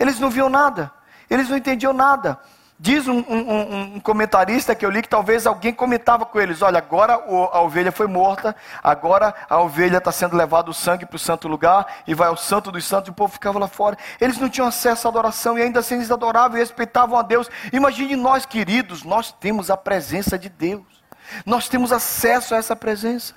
Eles 0.00 0.18
não 0.18 0.30
viam 0.30 0.48
nada, 0.48 0.90
eles 1.28 1.50
não 1.50 1.56
entendiam 1.56 1.92
nada. 1.92 2.40
Diz 2.82 3.06
um, 3.06 3.18
um, 3.18 3.94
um, 3.94 4.00
comentarista 4.00 4.74
que 4.74 4.84
eu 4.84 4.90
li 4.90 5.02
que 5.02 5.08
talvez 5.08 5.46
alguém 5.46 5.72
comentava 5.72 6.26
com 6.26 6.40
eles: 6.40 6.62
olha, 6.62 6.78
agora 6.78 7.12
a 7.12 7.60
ovelha 7.60 7.92
foi 7.92 8.08
morta, 8.08 8.56
agora 8.82 9.32
a 9.48 9.60
ovelha 9.60 9.98
está 9.98 10.10
sendo 10.10 10.36
levado 10.36 10.70
o 10.70 10.74
sangue 10.74 11.06
para 11.06 11.14
o 11.14 11.18
santo 11.18 11.46
lugar 11.46 11.86
e 12.08 12.12
vai 12.12 12.26
ao 12.26 12.36
santo 12.36 12.72
dos 12.72 12.84
santos, 12.84 13.06
e 13.06 13.10
o 13.12 13.14
povo 13.14 13.34
ficava 13.34 13.56
lá 13.56 13.68
fora. 13.68 13.96
Eles 14.20 14.36
não 14.36 14.48
tinham 14.48 14.66
acesso 14.66 15.06
à 15.06 15.10
adoração 15.10 15.56
e 15.56 15.62
ainda 15.62 15.78
assim 15.78 15.94
eles 15.94 16.10
adoravam 16.10 16.56
e 16.56 16.60
respeitavam 16.60 17.16
a 17.16 17.22
Deus. 17.22 17.48
Imagine 17.72 18.16
nós, 18.16 18.44
queridos, 18.44 19.04
nós 19.04 19.30
temos 19.30 19.70
a 19.70 19.76
presença 19.76 20.36
de 20.36 20.48
Deus, 20.48 21.04
nós 21.46 21.68
temos 21.68 21.92
acesso 21.92 22.52
a 22.52 22.58
essa 22.58 22.74
presença. 22.74 23.32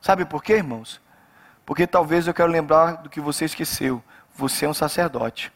Sabe 0.00 0.24
por 0.24 0.40
quê, 0.40 0.52
irmãos? 0.52 1.00
Porque 1.64 1.84
talvez 1.84 2.28
eu 2.28 2.32
quero 2.32 2.52
lembrar 2.52 2.98
do 2.98 3.10
que 3.10 3.20
você 3.20 3.44
esqueceu: 3.44 4.00
você 4.36 4.66
é 4.66 4.68
um 4.68 4.74
sacerdote. 4.74 5.52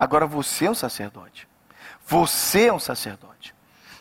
Agora 0.00 0.26
você 0.26 0.64
é 0.64 0.70
um 0.70 0.74
sacerdote. 0.74 1.46
Você 2.08 2.68
é 2.68 2.72
um 2.72 2.78
sacerdote. 2.78 3.54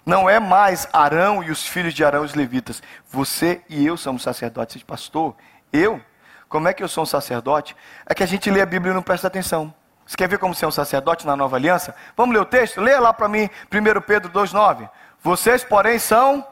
Não 0.06 0.30
é 0.30 0.40
mais 0.40 0.88
Arão 0.94 1.44
e 1.44 1.52
os 1.52 1.68
filhos 1.68 1.94
de 1.94 2.06
Arão 2.06 2.24
os 2.24 2.34
levitas. 2.34 2.82
Você 3.10 3.62
e 3.68 3.86
eu 3.86 3.98
somos 3.98 4.24
sacerdotes. 4.24 4.82
Pastor, 4.82 5.36
eu? 5.74 6.02
Como 6.48 6.70
é 6.70 6.74
que 6.74 6.82
eu 6.82 6.88
sou 6.88 7.04
um 7.04 7.06
sacerdote? 7.06 7.76
É 8.06 8.16
que 8.16 8.24
a 8.24 8.26
gente 8.26 8.50
lê 8.50 8.62
a 8.62 8.66
Bíblia 8.66 8.94
e 8.94 8.96
não 8.96 9.04
presta 9.04 9.28
atenção. 9.28 9.74
Você 10.06 10.16
quer 10.16 10.30
ver 10.30 10.40
como 10.40 10.56
ser 10.56 10.66
um 10.66 10.72
sacerdote 10.72 11.28
na 11.28 11.36
nova 11.36 11.58
aliança? 11.58 11.94
Vamos 12.16 12.34
ler 12.34 12.40
o 12.40 12.46
texto? 12.46 12.80
Leia 12.80 13.02
lá 13.02 13.12
para 13.12 13.28
mim, 13.28 13.50
1 13.70 14.02
Pedro 14.04 14.32
2,9. 14.32 14.90
Vocês, 15.22 15.66
porém, 15.66 16.00
são. 16.00 16.48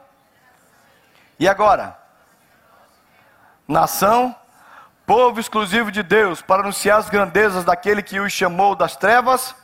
E 1.38 1.48
agora? 1.48 1.98
Nação, 3.66 4.36
povo 5.06 5.40
exclusivo 5.40 5.90
de 5.90 6.02
Deus, 6.02 6.42
para 6.42 6.60
anunciar 6.60 6.98
as 6.98 7.08
grandezas 7.08 7.64
daquele 7.64 8.02
que 8.02 8.20
os 8.20 8.30
chamou 8.30 8.76
das 8.76 8.94
trevas. 8.94 9.54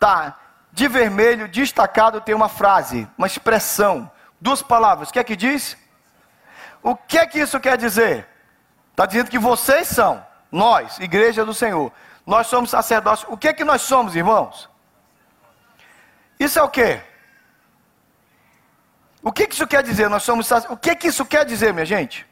Tá, 0.00 0.34
de 0.72 0.88
vermelho, 0.88 1.48
destacado, 1.48 2.20
tem 2.20 2.34
uma 2.34 2.48
frase, 2.48 3.08
uma 3.16 3.26
expressão, 3.26 4.10
duas 4.40 4.62
palavras. 4.62 5.08
O 5.08 5.12
que 5.12 5.18
é 5.18 5.24
que 5.24 5.36
diz? 5.36 5.76
O 6.82 6.94
que 6.94 7.18
é 7.18 7.26
que 7.26 7.40
isso 7.40 7.58
quer 7.58 7.76
dizer? 7.76 8.28
Está 8.90 9.06
dizendo 9.06 9.30
que 9.30 9.38
vocês 9.38 9.88
são, 9.88 10.24
nós, 10.50 10.98
igreja 10.98 11.44
do 11.44 11.54
Senhor, 11.54 11.92
nós 12.26 12.46
somos 12.46 12.70
sacerdotes. 12.70 13.24
O 13.28 13.36
que 13.36 13.48
é 13.48 13.52
que 13.52 13.64
nós 13.64 13.82
somos, 13.82 14.14
irmãos? 14.14 14.68
Isso 16.38 16.58
é 16.58 16.62
o 16.62 16.68
quê? 16.68 17.00
O 19.22 19.32
que, 19.32 19.46
que 19.46 19.54
isso 19.54 19.66
quer 19.66 19.82
dizer? 19.82 20.08
Nós 20.10 20.22
somos 20.22 20.50
O 20.68 20.76
que, 20.76 20.94
que 20.94 21.08
isso 21.08 21.24
quer 21.24 21.44
dizer, 21.44 21.72
minha 21.72 21.86
gente? 21.86 22.27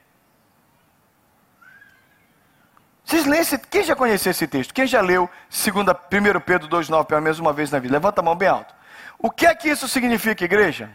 Vocês 3.07 3.25
leem 3.25 3.41
esse, 3.41 3.57
quem 3.57 3.85
já 3.85 3.95
conheceu 3.95 4.33
esse 4.33 4.49
texto? 4.49 4.75
Quem 4.75 4.85
já 4.85 5.01
leu 5.01 5.31
2 5.49 5.77
1 5.77 6.41
Pedro 6.41 6.69
2,9 6.69 7.05
pela 7.05 7.21
mesma 7.21 7.53
vez 7.53 7.71
na 7.71 7.79
vida? 7.79 7.95
Levanta 7.95 8.21
a 8.21 8.25
mão 8.25 8.35
bem 8.35 8.49
alto. 8.49 8.75
O 9.17 9.31
que 9.31 9.47
é 9.47 9.55
que 9.55 9.69
isso 9.69 9.87
significa, 9.87 10.45
igreja? 10.45 10.91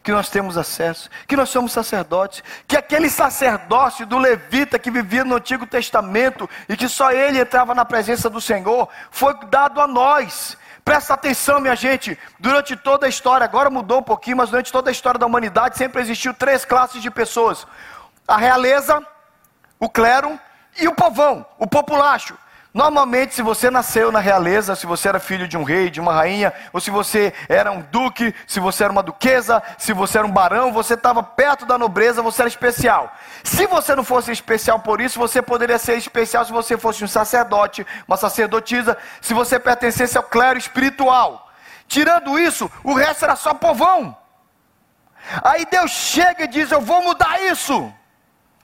Que 0.00 0.12
nós 0.12 0.30
temos 0.30 0.56
acesso, 0.56 1.10
que 1.26 1.36
nós 1.36 1.48
somos 1.48 1.72
sacerdotes, 1.72 2.40
que 2.68 2.76
aquele 2.76 3.10
sacerdócio 3.10 4.06
do 4.06 4.16
levita 4.16 4.78
que 4.78 4.92
vivia 4.92 5.24
no 5.24 5.34
Antigo 5.34 5.66
Testamento 5.66 6.48
e 6.68 6.76
que 6.76 6.88
só 6.88 7.10
ele 7.10 7.40
entrava 7.40 7.74
na 7.74 7.84
presença 7.84 8.30
do 8.30 8.40
Senhor, 8.40 8.88
foi 9.10 9.34
dado 9.46 9.80
a 9.80 9.88
nós. 9.88 10.56
Presta 10.84 11.14
atenção, 11.14 11.60
minha 11.60 11.74
gente. 11.74 12.16
Durante 12.38 12.76
toda 12.76 13.06
a 13.06 13.08
história, 13.08 13.44
agora 13.44 13.68
mudou 13.68 13.98
um 13.98 14.04
pouquinho, 14.04 14.36
mas 14.36 14.50
durante 14.50 14.70
toda 14.70 14.88
a 14.88 14.92
história 14.92 15.18
da 15.18 15.26
humanidade 15.26 15.76
sempre 15.76 16.00
existiu 16.00 16.32
três 16.32 16.64
classes 16.64 17.02
de 17.02 17.10
pessoas: 17.10 17.66
a 18.28 18.36
realeza, 18.36 19.02
o 19.80 19.88
clero 19.88 20.38
e 20.78 20.86
o 20.86 20.94
povão, 20.94 21.44
o 21.58 21.66
populacho. 21.66 22.36
Normalmente, 22.74 23.34
se 23.34 23.40
você 23.40 23.70
nasceu 23.70 24.12
na 24.12 24.20
realeza, 24.20 24.76
se 24.76 24.86
você 24.86 25.08
era 25.08 25.18
filho 25.18 25.48
de 25.48 25.56
um 25.56 25.64
rei, 25.64 25.88
de 25.88 25.98
uma 26.00 26.12
rainha, 26.12 26.52
ou 26.70 26.80
se 26.80 26.90
você 26.90 27.32
era 27.48 27.72
um 27.72 27.80
duque, 27.80 28.32
se 28.46 28.60
você 28.60 28.84
era 28.84 28.92
uma 28.92 29.02
duquesa, 29.02 29.62
se 29.78 29.94
você 29.94 30.18
era 30.18 30.26
um 30.26 30.30
barão, 30.30 30.70
você 30.70 30.92
estava 30.92 31.22
perto 31.22 31.64
da 31.64 31.78
nobreza, 31.78 32.22
você 32.22 32.42
era 32.42 32.48
especial. 32.48 33.12
Se 33.42 33.66
você 33.66 33.96
não 33.96 34.04
fosse 34.04 34.30
especial 34.30 34.78
por 34.80 35.00
isso, 35.00 35.18
você 35.18 35.40
poderia 35.40 35.78
ser 35.78 35.96
especial 35.96 36.44
se 36.44 36.52
você 36.52 36.76
fosse 36.76 37.02
um 37.02 37.08
sacerdote, 37.08 37.86
uma 38.06 38.18
sacerdotisa, 38.18 38.98
se 39.20 39.32
você 39.32 39.58
pertencesse 39.58 40.18
ao 40.18 40.22
clero 40.22 40.58
espiritual. 40.58 41.50
Tirando 41.88 42.38
isso, 42.38 42.70
o 42.84 42.92
resto 42.92 43.24
era 43.24 43.34
só 43.34 43.54
povão. 43.54 44.14
Aí 45.42 45.64
Deus 45.64 45.90
chega 45.90 46.44
e 46.44 46.48
diz: 46.48 46.70
Eu 46.70 46.82
vou 46.82 47.02
mudar 47.02 47.40
isso. 47.40 47.92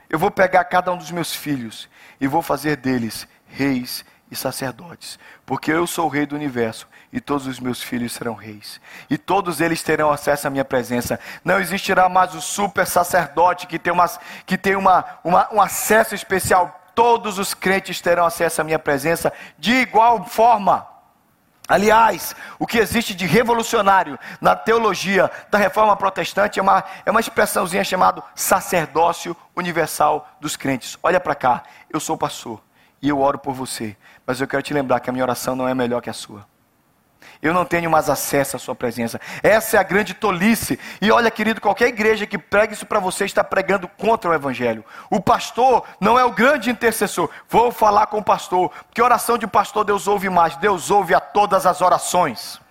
Eu 0.09 0.19
vou 0.19 0.31
pegar 0.31 0.65
cada 0.65 0.93
um 0.93 0.97
dos 0.97 1.11
meus 1.11 1.35
filhos 1.35 1.89
e 2.21 2.27
vou 2.27 2.43
fazer 2.43 2.77
deles 2.77 3.27
reis 3.47 4.05
e 4.31 4.37
sacerdotes, 4.37 5.19
porque 5.47 5.71
eu 5.71 5.87
sou 5.87 6.07
o 6.07 6.09
rei 6.09 6.27
do 6.27 6.35
universo 6.35 6.89
e 7.13 7.21
todos 7.21 7.47
os 7.47 7.61
meus 7.61 7.83
filhos 7.83 8.13
serão 8.13 8.35
reis, 8.35 8.81
e 9.09 9.17
todos 9.17 9.61
eles 9.61 9.83
terão 9.83 10.11
acesso 10.11 10.49
à 10.49 10.51
minha 10.51 10.65
presença. 10.65 11.21
Não 11.45 11.61
existirá 11.61 12.09
mais 12.09 12.35
o 12.35 12.41
super 12.41 12.87
sacerdote 12.87 13.67
que 13.67 13.79
tem, 13.79 13.93
uma, 13.93 14.11
que 14.45 14.59
tem 14.59 14.75
uma, 14.75 15.05
uma, 15.23 15.49
um 15.53 15.61
acesso 15.61 16.15
especial. 16.15 16.81
Todos 16.95 17.39
os 17.39 17.55
crentes 17.55 18.01
terão 18.01 18.25
acesso 18.25 18.61
à 18.61 18.65
minha 18.65 18.79
presença 18.79 19.33
de 19.59 19.73
igual 19.73 20.25
forma. 20.25 20.94
Aliás, 21.67 22.37
o 22.59 22.67
que 22.67 22.79
existe 22.79 23.15
de 23.15 23.25
revolucionário 23.25 24.19
na 24.39 24.55
teologia 24.55 25.31
da 25.51 25.57
reforma 25.57 25.97
protestante 25.97 26.59
é 26.59 26.63
uma, 26.63 26.85
é 27.07 27.11
uma 27.11 27.21
expressãozinha 27.21 27.83
chamada 27.83 28.23
sacerdócio 28.35 29.35
universal 29.57 30.29
dos 30.41 30.57
crentes. 30.57 30.99
Olha 31.03 31.19
para 31.19 31.35
cá, 31.35 31.63
eu 31.89 31.99
sou 31.99 32.19
pastor 32.19 32.63
e 33.01 33.09
eu 33.09 33.19
oro 33.19 33.39
por 33.39 33.55
você, 33.55 33.97
mas 34.27 34.41
eu 34.41 34.47
quero 34.47 34.63
te 34.63 34.75
lembrar 34.75 35.01
que 35.01 35.09
a 35.09 35.13
minha 35.13 35.25
oração 35.25 35.57
não 35.57 35.67
é 35.67 35.75
melhor 35.75 36.03
que 36.03 36.11
a 36.11 36.15
sua. 36.15 36.47
Eu 37.43 37.53
não 37.53 37.65
tenho 37.65 37.91
mais 37.91 38.09
acesso 38.09 38.57
à 38.57 38.59
sua 38.59 38.75
presença. 38.75 39.21
Essa 39.43 39.77
é 39.77 39.81
a 39.81 39.83
grande 39.83 40.15
tolice. 40.15 40.79
E 41.01 41.11
olha, 41.11 41.31
querido, 41.31 41.61
qualquer 41.61 41.89
igreja 41.89 42.27
que 42.27 42.39
pregue 42.39 42.75
isso 42.75 42.87
para 42.87 43.01
você 43.01 43.25
está 43.25 43.45
pregando 43.45 43.87
contra 43.87 44.31
o 44.31 44.35
evangelho. 44.35 44.85
O 45.11 45.21
pastor 45.21 45.85
não 46.01 46.19
é 46.19 46.25
o 46.25 46.33
grande 46.33 46.71
intercessor. 46.71 47.29
Vou 47.49 47.71
falar 47.71 48.07
com 48.07 48.19
o 48.19 48.25
pastor, 48.25 48.71
porque 48.87 49.03
oração 49.03 49.37
de 49.39 49.47
pastor 49.47 49.85
Deus 49.85 50.07
ouve 50.07 50.29
mais. 50.29 50.57
Deus 50.57 50.91
ouve 50.91 51.15
a 51.15 51.21
todas 51.21 51.67
as 51.67 51.81
orações. 51.81 52.64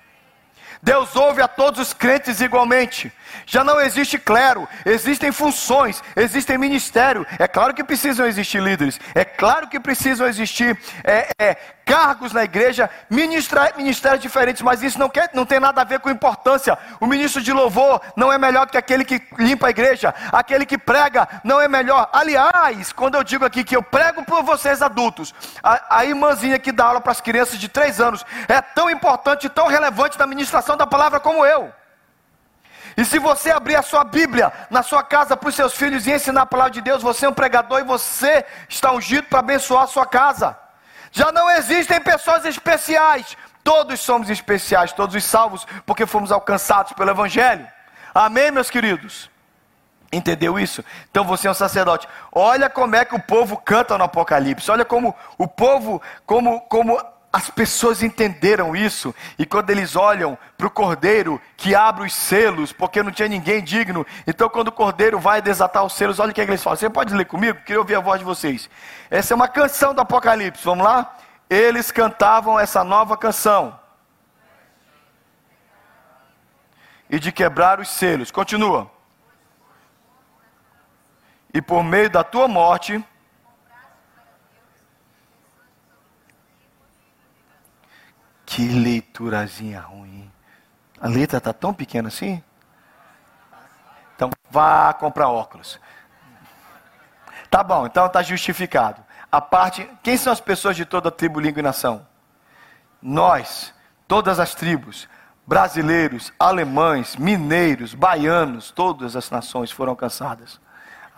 Deus 0.83 1.15
ouve 1.15 1.41
a 1.41 1.47
todos 1.47 1.79
os 1.79 1.93
crentes 1.93 2.41
igualmente. 2.41 3.09
Já 3.45 3.63
não 3.63 3.79
existe 3.79 4.19
clero, 4.19 4.67
existem 4.85 5.31
funções, 5.31 6.03
existem 6.13 6.57
ministério. 6.57 7.25
É 7.39 7.47
claro 7.47 7.73
que 7.73 7.85
precisam 7.85 8.25
existir 8.25 8.61
líderes, 8.61 8.99
é 9.15 9.23
claro 9.23 9.69
que 9.69 9.79
precisam 9.79 10.27
existir 10.27 10.77
é, 11.05 11.29
é, 11.39 11.55
cargos 11.85 12.33
na 12.33 12.43
igreja, 12.43 12.89
ministérios 13.09 14.21
diferentes, 14.21 14.61
mas 14.61 14.83
isso 14.83 14.99
não, 14.99 15.09
quer, 15.09 15.29
não 15.33 15.45
tem 15.45 15.59
nada 15.59 15.81
a 15.81 15.85
ver 15.85 15.99
com 15.99 16.09
importância. 16.09 16.77
O 16.99 17.07
ministro 17.07 17.41
de 17.41 17.53
louvor 17.53 18.01
não 18.15 18.31
é 18.31 18.37
melhor 18.37 18.67
que 18.67 18.77
aquele 18.77 19.05
que 19.05 19.21
limpa 19.37 19.67
a 19.67 19.69
igreja, 19.69 20.13
aquele 20.31 20.65
que 20.65 20.77
prega 20.77 21.27
não 21.45 21.61
é 21.61 21.67
melhor. 21.67 22.09
Aliás, 22.11 22.91
quando 22.91 23.15
eu 23.15 23.23
digo 23.23 23.45
aqui 23.45 23.63
que 23.63 23.75
eu 23.75 23.83
prego 23.83 24.23
por 24.23 24.43
vocês 24.43 24.81
adultos, 24.81 25.33
a, 25.63 25.99
a 25.99 26.05
irmãzinha 26.05 26.59
que 26.59 26.71
dá 26.71 26.85
aula 26.85 27.01
para 27.01 27.11
as 27.11 27.21
crianças 27.21 27.57
de 27.57 27.69
três 27.69 28.01
anos 28.01 28.25
é 28.47 28.61
tão 28.61 28.89
importante, 28.89 29.47
tão 29.49 29.67
relevante 29.67 30.19
na 30.19 30.27
ministração 30.27 30.72
da 30.77 30.87
palavra 30.87 31.19
como 31.19 31.45
eu. 31.45 31.71
E 32.95 33.03
se 33.03 33.17
você 33.17 33.51
abrir 33.51 33.75
a 33.75 33.81
sua 33.81 34.03
Bíblia 34.03 34.51
na 34.69 34.83
sua 34.83 35.03
casa 35.03 35.35
para 35.35 35.49
os 35.49 35.55
seus 35.55 35.73
filhos 35.73 36.05
e 36.05 36.11
ensinar 36.11 36.43
a 36.43 36.45
palavra 36.45 36.71
de 36.71 36.81
Deus, 36.81 37.01
você 37.01 37.25
é 37.25 37.29
um 37.29 37.33
pregador 37.33 37.79
e 37.79 37.83
você 37.83 38.45
está 38.69 38.91
ungido 38.91 39.27
para 39.27 39.39
abençoar 39.39 39.83
a 39.83 39.87
sua 39.87 40.05
casa. 40.05 40.57
Já 41.11 41.31
não 41.31 41.49
existem 41.51 41.99
pessoas 42.01 42.45
especiais. 42.45 43.37
Todos 43.63 43.99
somos 43.99 44.29
especiais, 44.29 44.91
todos 44.91 45.15
os 45.15 45.23
salvos, 45.23 45.65
porque 45.85 46.05
fomos 46.05 46.31
alcançados 46.31 46.93
pelo 46.93 47.11
Evangelho. 47.11 47.67
Amém, 48.13 48.51
meus 48.51 48.69
queridos? 48.69 49.31
Entendeu 50.11 50.59
isso? 50.59 50.83
Então 51.09 51.23
você 51.23 51.47
é 51.47 51.51
um 51.51 51.55
sacerdote. 51.55 52.07
Olha 52.31 52.69
como 52.69 52.95
é 52.95 53.03
que 53.03 53.15
o 53.15 53.19
povo 53.19 53.57
canta 53.57 53.97
no 53.97 54.03
Apocalipse. 54.03 54.69
Olha 54.69 54.85
como 54.85 55.15
o 55.39 55.47
povo, 55.47 55.99
como, 56.25 56.61
como 56.61 56.99
as 57.33 57.49
pessoas 57.49 58.03
entenderam 58.03 58.75
isso, 58.75 59.13
e 59.39 59.45
quando 59.45 59.71
eles 59.71 59.95
olham 59.95 60.37
para 60.55 60.67
o 60.67 60.69
cordeiro 60.69 61.41
que 61.57 61.73
abre 61.73 62.05
os 62.05 62.13
selos, 62.13 62.71
porque 62.71 63.01
não 63.01 63.11
tinha 63.11 63.27
ninguém 63.27 63.63
digno, 63.63 64.05
então 64.27 64.47
quando 64.47 64.67
o 64.67 64.71
cordeiro 64.71 65.19
vai 65.19 65.41
desatar 65.41 65.83
os 65.83 65.93
selos, 65.93 66.19
olha 66.19 66.29
o 66.29 66.33
que, 66.33 66.41
é 66.41 66.45
que 66.45 66.51
eles 66.51 66.61
falam. 66.61 66.77
Você 66.77 66.87
pode 66.91 67.11
ler 67.11 67.25
comigo? 67.25 67.59
Queria 67.61 67.79
ouvir 67.79 67.95
a 67.95 67.99
voz 67.99 68.19
de 68.19 68.25
vocês. 68.25 68.69
Essa 69.09 69.33
é 69.33 69.35
uma 69.35 69.47
canção 69.47 69.95
do 69.95 70.01
Apocalipse, 70.01 70.63
vamos 70.63 70.85
lá? 70.85 71.17
Eles 71.49 71.89
cantavam 71.89 72.59
essa 72.59 72.83
nova 72.83 73.17
canção. 73.17 73.79
E 77.09 77.17
de 77.17 77.31
quebrar 77.31 77.79
os 77.79 77.89
selos. 77.89 78.29
Continua. 78.29 78.91
E 81.51 81.59
por 81.59 81.83
meio 81.83 82.11
da 82.11 82.23
tua 82.23 82.47
morte 82.47 83.03
Que 88.53 88.67
leiturazinha 88.67 89.79
ruim. 89.81 90.31
A 91.01 91.07
letra 91.07 91.39
está 91.39 91.51
tão 91.51 91.73
pequena 91.73 92.09
assim? 92.09 92.43
Então 94.15 94.29
vá 94.51 94.93
comprar 94.93 95.27
óculos. 95.27 95.79
Tá 97.49 97.63
bom, 97.63 97.87
então 97.87 98.05
está 98.05 98.21
justificado. 98.21 99.03
A 99.31 99.41
parte. 99.41 99.89
Quem 100.03 100.15
são 100.17 100.31
as 100.31 100.39
pessoas 100.39 100.75
de 100.75 100.85
toda 100.85 101.09
a 101.09 101.11
tribo, 101.11 101.39
língua 101.39 101.61
e 101.61 101.63
nação? 101.63 102.05
Nós, 103.01 103.73
todas 104.07 104.39
as 104.39 104.53
tribos, 104.53 105.09
brasileiros, 105.47 106.31
alemães, 106.37 107.15
mineiros, 107.15 107.95
baianos, 107.95 108.69
todas 108.69 109.15
as 109.15 109.31
nações 109.31 109.71
foram 109.71 109.93
alcançadas. 109.93 110.61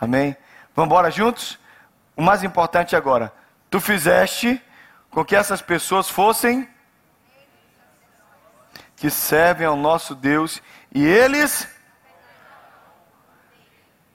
Amém? 0.00 0.34
Vamos 0.74 0.88
embora 0.88 1.10
juntos? 1.10 1.58
O 2.16 2.22
mais 2.22 2.42
importante 2.42 2.96
agora, 2.96 3.30
tu 3.68 3.78
fizeste 3.78 4.58
com 5.10 5.22
que 5.22 5.36
essas 5.36 5.60
pessoas 5.60 6.08
fossem 6.08 6.66
que 8.96 9.10
servem 9.10 9.66
ao 9.66 9.76
nosso 9.76 10.14
Deus 10.14 10.62
e 10.92 11.04
eles. 11.04 11.68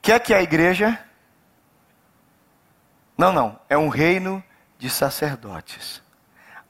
Quer 0.02 0.20
que 0.20 0.34
a 0.34 0.42
igreja? 0.42 1.00
Não, 3.18 3.32
não. 3.32 3.60
É 3.70 3.78
um 3.78 3.88
reino 3.88 4.44
de 4.80 4.90
sacerdotes. 4.90 6.02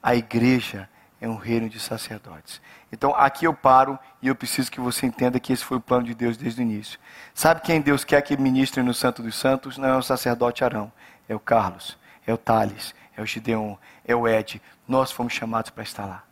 A 0.02 0.14
igreja 0.14 0.88
é 1.18 1.26
um 1.26 1.36
reino 1.36 1.68
de 1.68 1.80
sacerdotes. 1.80 2.60
Então 2.90 3.14
aqui 3.14 3.46
eu 3.46 3.54
paro 3.54 3.98
e 4.20 4.28
eu 4.28 4.34
preciso 4.34 4.70
que 4.70 4.80
você 4.80 5.06
entenda 5.06 5.40
que 5.40 5.52
esse 5.52 5.64
foi 5.64 5.78
o 5.78 5.80
plano 5.80 6.04
de 6.04 6.14
Deus 6.14 6.36
desde 6.36 6.60
o 6.60 6.62
início. 6.62 6.98
Sabe 7.32 7.62
quem 7.62 7.80
Deus 7.80 8.04
quer 8.04 8.20
que 8.20 8.36
ministre 8.36 8.82
no 8.82 8.92
Santo 8.92 9.22
dos 9.22 9.34
Santos? 9.34 9.78
Não 9.78 9.88
é 9.88 9.96
o 9.96 10.02
sacerdote 10.02 10.62
Arão, 10.62 10.92
é 11.26 11.34
o 11.34 11.40
Carlos, 11.40 11.96
é 12.26 12.34
o 12.34 12.36
Thales, 12.36 12.94
é 13.16 13.22
o 13.22 13.26
Gideon, 13.26 13.76
é 14.04 14.14
o 14.14 14.28
Ed. 14.28 14.60
Nós 14.86 15.10
fomos 15.10 15.32
chamados 15.32 15.70
para 15.70 15.82
estar 15.82 16.04
lá. 16.04 16.24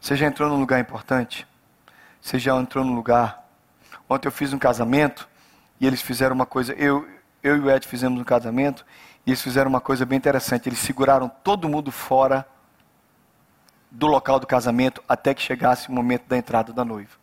Você 0.00 0.16
já 0.16 0.26
entrou 0.26 0.48
num 0.48 0.58
lugar 0.58 0.80
importante? 0.80 1.46
Você 2.20 2.38
já 2.38 2.56
entrou 2.56 2.84
num 2.84 2.94
lugar? 2.94 3.46
Ontem 4.08 4.28
eu 4.28 4.32
fiz 4.32 4.52
um 4.52 4.58
casamento 4.58 5.28
e 5.78 5.86
eles 5.86 6.00
fizeram 6.00 6.34
uma 6.34 6.46
coisa. 6.46 6.72
Eu, 6.72 7.06
eu 7.42 7.56
e 7.56 7.60
o 7.60 7.70
Ed 7.70 7.86
fizemos 7.86 8.18
um 8.18 8.24
casamento 8.24 8.84
e 9.26 9.30
eles 9.30 9.42
fizeram 9.42 9.68
uma 9.68 9.80
coisa 9.80 10.06
bem 10.06 10.16
interessante. 10.16 10.68
Eles 10.68 10.78
seguraram 10.78 11.28
todo 11.28 11.68
mundo 11.68 11.92
fora 11.92 12.46
do 13.90 14.06
local 14.06 14.40
do 14.40 14.46
casamento 14.46 15.02
até 15.08 15.34
que 15.34 15.42
chegasse 15.42 15.88
o 15.88 15.92
momento 15.92 16.26
da 16.26 16.36
entrada 16.36 16.72
da 16.72 16.84
noiva. 16.84 17.20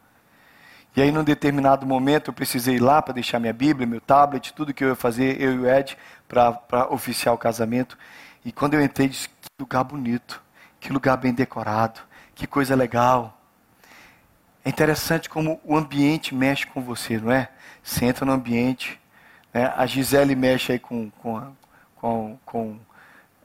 E 0.96 1.02
aí, 1.02 1.12
num 1.12 1.24
determinado 1.24 1.86
momento, 1.86 2.30
eu 2.30 2.34
precisei 2.34 2.76
ir 2.76 2.80
lá 2.80 3.02
para 3.02 3.14
deixar 3.14 3.40
minha 3.40 3.54
Bíblia, 3.54 3.86
meu 3.86 4.02
tablet, 4.02 4.52
tudo 4.54 4.74
que 4.74 4.84
eu 4.84 4.90
ia 4.90 4.96
fazer, 4.96 5.40
eu 5.40 5.54
e 5.54 5.60
o 5.60 5.70
Ed, 5.70 5.96
para 6.28 6.88
oficiar 6.90 7.36
o 7.36 7.38
casamento. 7.38 7.98
E 8.44 8.52
quando 8.52 8.74
eu 8.74 8.82
entrei, 8.82 9.08
disse: 9.08 9.30
que 9.30 9.50
lugar 9.60 9.84
bonito, 9.84 10.42
que 10.80 10.92
lugar 10.92 11.16
bem 11.18 11.34
decorado. 11.34 12.07
Que 12.38 12.46
coisa 12.46 12.76
legal. 12.76 13.36
É 14.64 14.70
interessante 14.70 15.28
como 15.28 15.60
o 15.64 15.76
ambiente 15.76 16.36
mexe 16.36 16.68
com 16.68 16.80
você, 16.80 17.18
não 17.18 17.32
é? 17.32 17.50
Você 17.82 18.06
entra 18.06 18.24
no 18.28 18.32
ambiente. 18.32 19.00
Né? 19.52 19.74
A 19.76 19.88
Gisele 19.88 20.36
mexe 20.36 20.74
aí 20.74 20.78
com, 20.78 21.10
com, 21.10 21.56
com, 21.96 22.38
com 22.46 22.80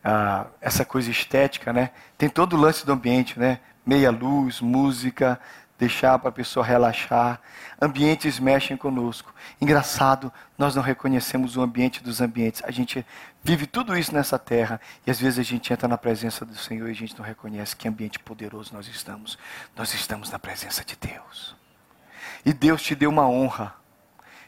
ah, 0.05 0.44
essa 0.61 0.85
coisa 0.85 1.11
estética, 1.11 1.72
né? 1.72 1.90
Tem 2.18 2.28
todo 2.28 2.55
o 2.55 2.61
lance 2.61 2.85
do 2.85 2.92
ambiente, 2.92 3.40
né? 3.40 3.61
Meia 3.85 4.11
luz, 4.11 4.61
música, 4.61 5.40
deixar 5.78 6.18
para 6.18 6.28
a 6.28 6.32
pessoa 6.32 6.64
relaxar. 6.64 7.40
Ambientes 7.80 8.38
mexem 8.38 8.76
conosco. 8.76 9.35
Engraçado, 9.61 10.32
nós 10.56 10.74
não 10.74 10.82
reconhecemos 10.82 11.56
o 11.56 11.62
ambiente 11.62 12.02
dos 12.02 12.20
ambientes. 12.20 12.62
A 12.64 12.70
gente 12.70 13.04
vive 13.42 13.66
tudo 13.66 13.96
isso 13.96 14.14
nessa 14.14 14.38
terra 14.38 14.80
e 15.06 15.11
às 15.11 15.20
vezes 15.20 15.38
a 15.38 15.42
gente 15.42 15.72
entra 15.72 15.88
na 15.88 15.98
presença 15.98 16.44
do 16.44 16.56
Senhor 16.56 16.88
e 16.88 16.92
a 16.92 16.94
gente 16.94 17.18
não 17.18 17.24
reconhece 17.24 17.74
que 17.74 17.88
ambiente 17.88 18.18
poderoso 18.18 18.74
nós 18.74 18.87
estamos. 18.87 19.38
Nós 19.76 19.92
estamos 19.94 20.30
na 20.30 20.38
presença 20.38 20.85
de 20.85 20.96
Deus. 20.96 21.56
E 22.44 22.52
Deus 22.52 22.82
te 22.82 22.94
deu 22.94 23.11
uma 23.11 23.28
honra. 23.28 23.74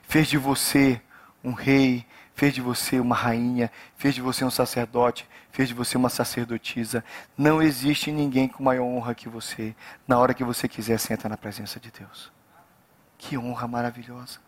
Fez 0.03 0.29
de 0.29 0.39
você 0.39 1.01
um 1.43 1.53
rei, 1.53 2.07
fez 2.35 2.53
de 2.53 2.61
você 2.61 2.99
uma 2.99 3.15
rainha, 3.15 3.71
fez 3.97 4.15
de 4.15 4.21
você 4.21 4.45
um 4.45 4.51
sacerdote, 4.51 5.29
fez 5.51 5.69
de 5.69 5.75
você 5.75 5.97
uma 5.97 6.09
sacerdotisa. 6.09 7.05
Não 7.39 7.63
existe 7.63 8.11
ninguém 8.11 8.49
com 8.49 8.63
maior 8.63 8.85
honra 8.85 9.15
que 9.15 9.29
você. 9.29 9.75
Na 10.07 10.19
hora 10.19 10.35
que 10.35 10.45
você 10.45 10.69
quiser, 10.69 10.99
senta 10.99 11.29
na 11.29 11.37
presença 11.37 11.79
de 11.79 11.91
Deus. 11.91 12.33
Que 13.17 13.39
honra 13.39 13.69
maravilhosa. 13.69 14.41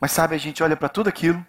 Mas 0.00 0.12
sabe, 0.12 0.34
a 0.34 0.38
gente 0.38 0.62
olha 0.62 0.76
para 0.76 0.88
tudo 0.88 1.08
aquilo 1.08 1.44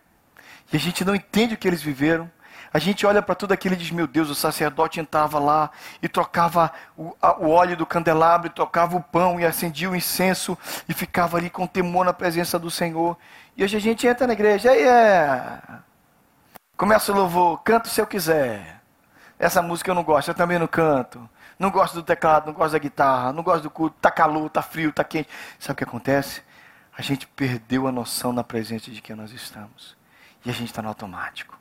e 0.71 0.75
a 0.75 0.79
gente 0.79 1.03
não 1.03 1.15
entende 1.15 1.53
o 1.53 1.57
que 1.57 1.67
eles 1.67 1.81
viveram. 1.81 2.29
A 2.77 2.79
gente 2.79 3.07
olha 3.07 3.23
para 3.23 3.33
tudo 3.33 3.55
aquilo 3.55 3.73
e 3.73 3.77
diz: 3.77 3.89
Meu 3.89 4.05
Deus, 4.05 4.29
o 4.29 4.35
sacerdote 4.35 4.99
entrava 4.99 5.39
lá 5.39 5.71
e 5.99 6.07
trocava 6.07 6.71
o, 6.95 7.11
a, 7.19 7.35
o 7.39 7.49
óleo 7.49 7.75
do 7.75 7.87
candelabro, 7.87 8.45
e 8.45 8.51
tocava 8.51 8.95
o 8.95 9.01
pão 9.01 9.39
e 9.39 9.45
acendia 9.47 9.89
o 9.89 9.95
incenso 9.95 10.55
e 10.87 10.93
ficava 10.93 11.37
ali 11.37 11.49
com 11.49 11.65
temor 11.65 12.05
na 12.05 12.13
presença 12.13 12.59
do 12.59 12.69
Senhor. 12.69 13.17
E 13.57 13.63
hoje 13.63 13.75
a 13.75 13.79
gente 13.79 14.05
entra 14.05 14.27
na 14.27 14.33
igreja, 14.33 14.75
e 14.75 14.83
é. 14.83 15.59
Começa 16.77 17.11
o 17.11 17.15
louvor, 17.15 17.63
canto 17.63 17.89
se 17.89 17.99
eu 17.99 18.05
quiser. 18.05 18.79
Essa 19.39 19.59
música 19.59 19.89
eu 19.89 19.95
não 19.95 20.03
gosto, 20.03 20.27
eu 20.27 20.35
também 20.35 20.59
não 20.59 20.67
canto. 20.67 21.27
Não 21.57 21.71
gosto 21.71 21.95
do 21.95 22.03
teclado, 22.03 22.45
não 22.45 22.53
gosto 22.53 22.73
da 22.73 22.77
guitarra, 22.77 23.33
não 23.33 23.41
gosto 23.41 23.63
do 23.63 23.71
culto, 23.71 23.97
tá 23.99 24.11
calor, 24.11 24.51
tá 24.51 24.61
frio, 24.61 24.93
tá 24.93 25.03
quente. 25.03 25.29
Sabe 25.57 25.73
o 25.73 25.77
que 25.77 25.83
acontece? 25.83 26.43
A 26.95 27.01
gente 27.01 27.25
perdeu 27.25 27.87
a 27.87 27.91
noção 27.91 28.31
na 28.31 28.43
presença 28.43 28.91
de 28.91 29.01
quem 29.01 29.15
nós 29.15 29.31
estamos. 29.31 29.97
E 30.45 30.51
a 30.51 30.53
gente 30.53 30.67
está 30.67 30.83
no 30.83 30.89
automático. 30.89 31.57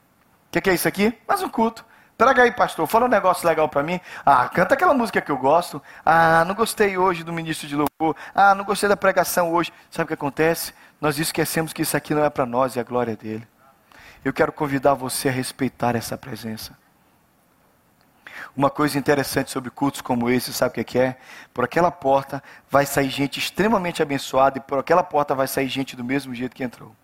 Que, 0.56 0.60
que, 0.62 0.70
é 0.70 0.74
isso 0.74 0.88
aqui? 0.88 1.12
Mais 1.28 1.42
um 1.42 1.50
culto. 1.50 1.84
Traga 2.16 2.42
aí, 2.42 2.50
pastor, 2.50 2.86
fala 2.86 3.04
um 3.04 3.10
negócio 3.10 3.46
legal 3.46 3.68
para 3.68 3.82
mim. 3.82 4.00
Ah, 4.24 4.48
canta 4.48 4.72
aquela 4.72 4.94
música 4.94 5.20
que 5.20 5.30
eu 5.30 5.36
gosto. 5.36 5.82
Ah, 6.02 6.46
não 6.46 6.54
gostei 6.54 6.96
hoje 6.96 7.22
do 7.22 7.30
ministro 7.30 7.68
de 7.68 7.76
louvor. 7.76 8.16
Ah, 8.34 8.54
não 8.54 8.64
gostei 8.64 8.88
da 8.88 8.96
pregação 8.96 9.52
hoje. 9.52 9.70
Sabe 9.90 10.04
o 10.04 10.08
que 10.08 10.14
acontece? 10.14 10.72
Nós 10.98 11.18
esquecemos 11.18 11.74
que 11.74 11.82
isso 11.82 11.94
aqui 11.94 12.14
não 12.14 12.24
é 12.24 12.30
para 12.30 12.46
nós, 12.46 12.74
é 12.74 12.80
a 12.80 12.84
glória 12.84 13.14
dele. 13.14 13.46
Eu 14.24 14.32
quero 14.32 14.50
convidar 14.50 14.94
você 14.94 15.28
a 15.28 15.30
respeitar 15.30 15.94
essa 15.94 16.16
presença. 16.16 16.74
Uma 18.56 18.70
coisa 18.70 18.98
interessante 18.98 19.50
sobre 19.50 19.68
cultos 19.68 20.00
como 20.00 20.30
esse, 20.30 20.54
sabe 20.54 20.80
o 20.80 20.84
que 20.86 20.98
é? 20.98 21.18
Por 21.52 21.64
aquela 21.64 21.90
porta 21.90 22.42
vai 22.70 22.86
sair 22.86 23.10
gente 23.10 23.38
extremamente 23.38 24.00
abençoada 24.00 24.56
e 24.56 24.62
por 24.62 24.78
aquela 24.78 25.02
porta 25.02 25.34
vai 25.34 25.48
sair 25.48 25.68
gente 25.68 25.94
do 25.94 26.02
mesmo 26.02 26.34
jeito 26.34 26.56
que 26.56 26.64
entrou. 26.64 26.96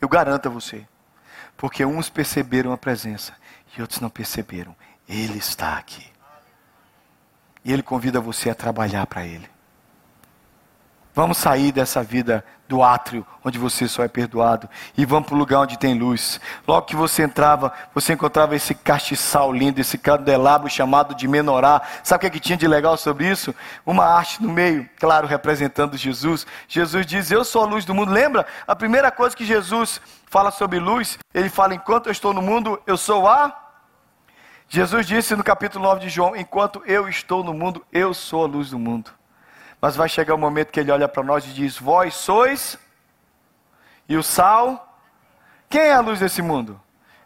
Eu 0.00 0.08
garanto 0.08 0.48
a 0.48 0.50
você. 0.50 0.86
Porque 1.56 1.84
uns 1.84 2.08
perceberam 2.08 2.72
a 2.72 2.78
presença 2.78 3.34
e 3.76 3.80
outros 3.80 4.00
não 4.00 4.10
perceberam. 4.10 4.74
Ele 5.08 5.38
está 5.38 5.76
aqui. 5.76 6.06
E 7.64 7.72
Ele 7.72 7.82
convida 7.82 8.20
você 8.20 8.50
a 8.50 8.54
trabalhar 8.54 9.06
para 9.06 9.24
Ele. 9.24 9.53
Vamos 11.14 11.38
sair 11.38 11.70
dessa 11.70 12.02
vida 12.02 12.44
do 12.66 12.82
átrio, 12.82 13.24
onde 13.44 13.56
você 13.56 13.86
só 13.86 14.02
é 14.02 14.08
perdoado, 14.08 14.68
e 14.96 15.04
vamos 15.04 15.28
para 15.28 15.36
o 15.36 15.38
lugar 15.38 15.60
onde 15.60 15.78
tem 15.78 15.96
luz. 15.96 16.40
Logo 16.66 16.86
que 16.86 16.96
você 16.96 17.22
entrava, 17.22 17.72
você 17.94 18.14
encontrava 18.14 18.56
esse 18.56 18.74
castiçal 18.74 19.52
lindo, 19.52 19.80
esse 19.80 19.96
candelabro 19.96 20.68
chamado 20.68 21.14
de 21.14 21.28
menorá. 21.28 21.82
Sabe 22.02 22.16
o 22.16 22.20
que, 22.22 22.26
é 22.26 22.30
que 22.30 22.40
tinha 22.40 22.58
de 22.58 22.66
legal 22.66 22.96
sobre 22.96 23.30
isso? 23.30 23.54
Uma 23.86 24.04
arte 24.06 24.42
no 24.42 24.50
meio, 24.50 24.88
claro, 24.98 25.28
representando 25.28 25.96
Jesus. 25.96 26.44
Jesus 26.66 27.06
diz: 27.06 27.30
Eu 27.30 27.44
sou 27.44 27.62
a 27.62 27.66
luz 27.66 27.84
do 27.84 27.94
mundo. 27.94 28.10
Lembra? 28.10 28.44
A 28.66 28.74
primeira 28.74 29.12
coisa 29.12 29.36
que 29.36 29.44
Jesus 29.44 30.00
fala 30.26 30.50
sobre 30.50 30.80
luz, 30.80 31.16
ele 31.32 31.48
fala: 31.48 31.76
Enquanto 31.76 32.06
eu 32.06 32.12
estou 32.12 32.34
no 32.34 32.42
mundo, 32.42 32.80
eu 32.88 32.96
sou 32.96 33.28
a. 33.28 33.56
Jesus 34.68 35.06
disse 35.06 35.36
no 35.36 35.44
capítulo 35.44 35.84
9 35.84 36.00
de 36.00 36.08
João: 36.08 36.34
Enquanto 36.34 36.82
eu 36.86 37.08
estou 37.08 37.44
no 37.44 37.54
mundo, 37.54 37.84
eu 37.92 38.12
sou 38.12 38.42
a 38.42 38.48
luz 38.48 38.70
do 38.70 38.80
mundo. 38.80 39.12
Mas 39.84 39.96
vai 39.96 40.08
chegar 40.08 40.32
o 40.32 40.38
um 40.38 40.40
momento 40.40 40.72
que 40.72 40.80
ele 40.80 40.90
olha 40.90 41.06
para 41.06 41.22
nós 41.22 41.44
e 41.44 41.48
diz: 41.48 41.76
Vós 41.76 42.14
sois 42.14 42.78
e 44.08 44.16
o 44.16 44.22
sal. 44.22 44.98
Quem 45.68 45.82
é 45.82 45.92
a 45.92 46.00
luz 46.00 46.20
desse 46.20 46.40
mundo? 46.40 46.80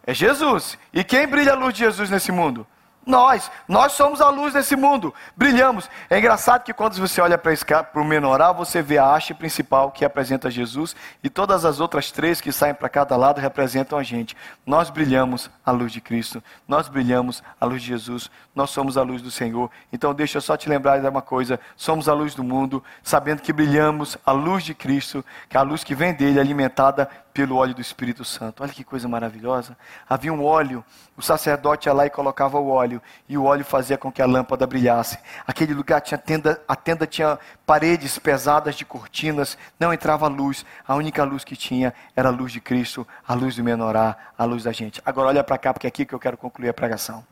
É 0.04 0.12
Jesus. 0.12 0.76
E 0.92 1.04
quem 1.04 1.24
brilha 1.28 1.52
a 1.52 1.54
luz 1.54 1.72
de 1.72 1.84
Jesus 1.84 2.10
nesse 2.10 2.32
mundo? 2.32 2.66
Nós, 3.08 3.50
nós 3.66 3.92
somos 3.92 4.20
a 4.20 4.28
luz 4.28 4.52
desse 4.52 4.76
mundo, 4.76 5.14
brilhamos. 5.34 5.88
É 6.10 6.18
engraçado 6.18 6.62
que 6.62 6.74
quando 6.74 6.94
você 6.96 7.22
olha 7.22 7.38
para 7.38 7.54
o 7.94 8.04
menorá, 8.04 8.52
você 8.52 8.82
vê 8.82 8.98
a 8.98 9.14
haste 9.14 9.32
principal 9.32 9.90
que 9.90 10.04
apresenta 10.04 10.50
Jesus 10.50 10.94
e 11.24 11.30
todas 11.30 11.64
as 11.64 11.80
outras 11.80 12.12
três 12.12 12.38
que 12.38 12.52
saem 12.52 12.74
para 12.74 12.86
cada 12.86 13.16
lado 13.16 13.40
representam 13.40 13.98
a 13.98 14.02
gente. 14.02 14.36
Nós 14.66 14.90
brilhamos 14.90 15.50
a 15.64 15.70
luz 15.70 15.90
de 15.90 16.02
Cristo, 16.02 16.44
nós 16.68 16.86
brilhamos 16.86 17.42
a 17.58 17.64
luz 17.64 17.80
de 17.80 17.88
Jesus, 17.88 18.30
nós 18.54 18.68
somos 18.68 18.98
a 18.98 19.02
luz 19.02 19.22
do 19.22 19.30
Senhor. 19.30 19.70
Então 19.90 20.12
deixa 20.12 20.36
eu 20.36 20.42
só 20.42 20.54
te 20.54 20.68
lembrar 20.68 21.00
de 21.00 21.08
uma 21.08 21.22
coisa: 21.22 21.58
somos 21.78 22.10
a 22.10 22.12
luz 22.12 22.34
do 22.34 22.44
mundo, 22.44 22.84
sabendo 23.02 23.40
que 23.40 23.54
brilhamos 23.54 24.18
a 24.26 24.32
luz 24.32 24.62
de 24.62 24.74
Cristo, 24.74 25.24
que 25.48 25.56
é 25.56 25.60
a 25.60 25.62
luz 25.62 25.82
que 25.82 25.94
vem 25.94 26.12
dele, 26.12 26.38
alimentada 26.38 27.08
pelo 27.38 27.54
óleo 27.54 27.72
do 27.72 27.80
Espírito 27.80 28.24
Santo. 28.24 28.64
Olha 28.64 28.72
que 28.72 28.82
coisa 28.82 29.06
maravilhosa. 29.06 29.78
Havia 30.08 30.32
um 30.32 30.44
óleo, 30.44 30.84
o 31.16 31.22
sacerdote 31.22 31.88
ia 31.88 31.92
lá 31.92 32.04
e 32.04 32.10
colocava 32.10 32.58
o 32.58 32.68
óleo, 32.68 33.00
e 33.28 33.38
o 33.38 33.44
óleo 33.44 33.64
fazia 33.64 33.96
com 33.96 34.10
que 34.10 34.20
a 34.20 34.26
lâmpada 34.26 34.66
brilhasse. 34.66 35.20
Aquele 35.46 35.72
lugar 35.72 36.00
tinha 36.00 36.18
tenda, 36.18 36.60
a 36.66 36.74
tenda 36.74 37.06
tinha 37.06 37.38
paredes 37.64 38.18
pesadas 38.18 38.74
de 38.74 38.84
cortinas, 38.84 39.56
não 39.78 39.94
entrava 39.94 40.26
luz. 40.26 40.66
A 40.84 40.96
única 40.96 41.22
luz 41.22 41.44
que 41.44 41.54
tinha 41.54 41.94
era 42.16 42.28
a 42.28 42.32
luz 42.32 42.50
de 42.50 42.60
Cristo, 42.60 43.06
a 43.24 43.34
luz 43.34 43.54
do 43.54 43.62
menorá, 43.62 44.16
a 44.36 44.44
luz 44.44 44.64
da 44.64 44.72
gente. 44.72 45.00
Agora 45.06 45.28
olha 45.28 45.44
para 45.44 45.58
cá, 45.58 45.72
porque 45.72 45.86
é 45.86 45.90
aqui 45.90 46.04
que 46.04 46.16
eu 46.16 46.18
quero 46.18 46.36
concluir 46.36 46.70
a 46.70 46.74
pregação. 46.74 47.24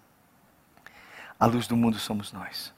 A 1.36 1.46
luz 1.46 1.66
do 1.66 1.76
mundo 1.76 1.98
somos 1.98 2.32
nós. 2.32 2.72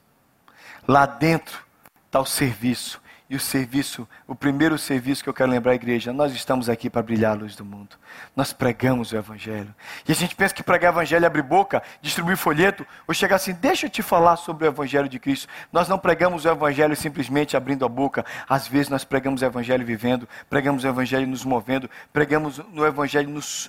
Lá 0.88 1.04
dentro 1.04 1.62
está 2.06 2.20
o 2.20 2.24
serviço 2.24 2.98
e 3.30 3.36
o 3.36 3.40
serviço, 3.40 4.08
o 4.26 4.34
primeiro 4.34 4.78
serviço 4.78 5.22
que 5.22 5.28
eu 5.28 5.34
quero 5.34 5.50
lembrar 5.50 5.72
à 5.72 5.74
igreja, 5.74 6.14
nós 6.14 6.32
estamos 6.32 6.68
aqui 6.68 6.88
para 6.88 7.02
brilhar 7.02 7.32
a 7.32 7.34
luz 7.34 7.54
do 7.54 7.64
mundo. 7.64 7.96
Nós 8.34 8.54
pregamos 8.54 9.12
o 9.12 9.16
Evangelho. 9.16 9.74
E 10.08 10.12
a 10.12 10.14
gente 10.14 10.34
pensa 10.34 10.54
que 10.54 10.62
pregar 10.62 10.92
o 10.92 10.96
Evangelho 10.96 11.24
é 11.24 11.26
abrir 11.26 11.42
boca, 11.42 11.82
distribuir 12.00 12.38
folheto, 12.38 12.86
ou 13.06 13.12
chegar 13.12 13.36
assim, 13.36 13.52
deixa 13.52 13.84
eu 13.84 13.90
te 13.90 14.00
falar 14.00 14.36
sobre 14.36 14.66
o 14.66 14.68
Evangelho 14.68 15.10
de 15.10 15.18
Cristo. 15.18 15.46
Nós 15.70 15.88
não 15.88 15.98
pregamos 15.98 16.46
o 16.46 16.48
Evangelho 16.48 16.96
simplesmente 16.96 17.54
abrindo 17.54 17.84
a 17.84 17.88
boca. 17.88 18.24
Às 18.48 18.66
vezes 18.66 18.88
nós 18.88 19.04
pregamos 19.04 19.42
o 19.42 19.44
Evangelho 19.44 19.84
vivendo, 19.84 20.26
pregamos 20.48 20.84
o 20.84 20.88
Evangelho 20.88 21.26
nos 21.26 21.44
movendo, 21.44 21.90
pregamos 22.10 22.58
no 22.72 22.86
Evangelho 22.86 23.28
nos, 23.28 23.68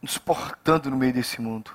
nos 0.00 0.16
portando 0.16 0.90
no 0.90 0.96
meio 0.96 1.12
desse 1.12 1.42
mundo. 1.42 1.70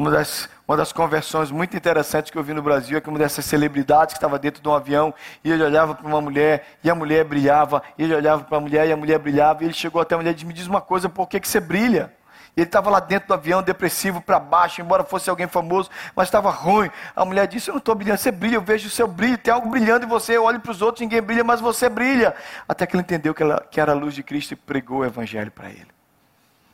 Uma 0.00 0.10
das, 0.10 0.48
uma 0.66 0.78
das 0.78 0.94
conversões 0.94 1.50
muito 1.50 1.76
interessantes 1.76 2.30
que 2.30 2.38
eu 2.38 2.42
vi 2.42 2.54
no 2.54 2.62
Brasil 2.62 2.96
é 2.96 3.02
que 3.02 3.08
uma 3.10 3.18
dessas 3.18 3.44
celebridades 3.44 4.14
que 4.14 4.16
estava 4.16 4.38
dentro 4.38 4.62
de 4.62 4.66
um 4.66 4.72
avião 4.72 5.12
e 5.44 5.52
ele 5.52 5.62
olhava 5.62 5.94
para 5.94 6.06
uma 6.06 6.22
mulher 6.22 6.66
e 6.82 6.88
a 6.88 6.94
mulher 6.94 7.22
brilhava, 7.22 7.82
ele 7.98 8.14
olhava 8.14 8.42
para 8.42 8.56
a 8.56 8.60
mulher 8.62 8.88
e 8.88 8.92
a 8.92 8.96
mulher 8.96 9.18
brilhava, 9.18 9.62
e 9.62 9.66
ele 9.66 9.74
chegou 9.74 10.00
até 10.00 10.14
a 10.14 10.16
mulher 10.16 10.30
e 10.30 10.34
disse: 10.34 10.46
Me 10.46 10.54
diz 10.54 10.66
uma 10.66 10.80
coisa, 10.80 11.06
por 11.06 11.28
que, 11.28 11.38
que 11.38 11.46
você 11.46 11.60
brilha? 11.60 12.10
Ele 12.56 12.64
estava 12.64 12.88
lá 12.88 12.98
dentro 12.98 13.28
do 13.28 13.34
avião, 13.34 13.62
depressivo 13.62 14.22
para 14.22 14.40
baixo, 14.40 14.80
embora 14.80 15.04
fosse 15.04 15.28
alguém 15.28 15.46
famoso, 15.46 15.90
mas 16.16 16.28
estava 16.28 16.48
ruim. 16.48 16.90
A 17.14 17.22
mulher 17.26 17.46
disse: 17.46 17.68
Eu 17.68 17.74
não 17.74 17.78
estou 17.78 17.94
brilhando, 17.94 18.20
você 18.20 18.32
brilha, 18.32 18.54
eu 18.54 18.62
vejo 18.62 18.88
o 18.88 18.90
seu 18.90 19.06
brilho, 19.06 19.36
tem 19.36 19.52
algo 19.52 19.68
brilhando 19.68 20.06
em 20.06 20.08
você. 20.08 20.34
Eu 20.34 20.44
olho 20.44 20.60
para 20.60 20.72
os 20.72 20.80
outros, 20.80 21.02
ninguém 21.02 21.20
brilha, 21.20 21.44
mas 21.44 21.60
você 21.60 21.90
brilha. 21.90 22.34
Até 22.66 22.86
que 22.86 22.96
ele 22.96 23.02
entendeu 23.02 23.34
que, 23.34 23.42
ela, 23.42 23.62
que 23.70 23.78
era 23.78 23.92
a 23.92 23.94
luz 23.94 24.14
de 24.14 24.22
Cristo 24.22 24.52
e 24.52 24.56
pregou 24.56 25.00
o 25.00 25.04
Evangelho 25.04 25.50
para 25.50 25.68
ele. 25.68 25.88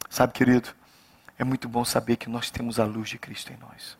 Sabe, 0.08 0.32
querido? 0.32 0.68
É 1.38 1.44
muito 1.44 1.68
bom 1.68 1.84
saber 1.84 2.16
que 2.16 2.28
nós 2.28 2.50
temos 2.50 2.80
a 2.80 2.84
luz 2.84 3.08
de 3.08 3.18
Cristo 3.18 3.52
em 3.52 3.56
nós. 3.56 3.98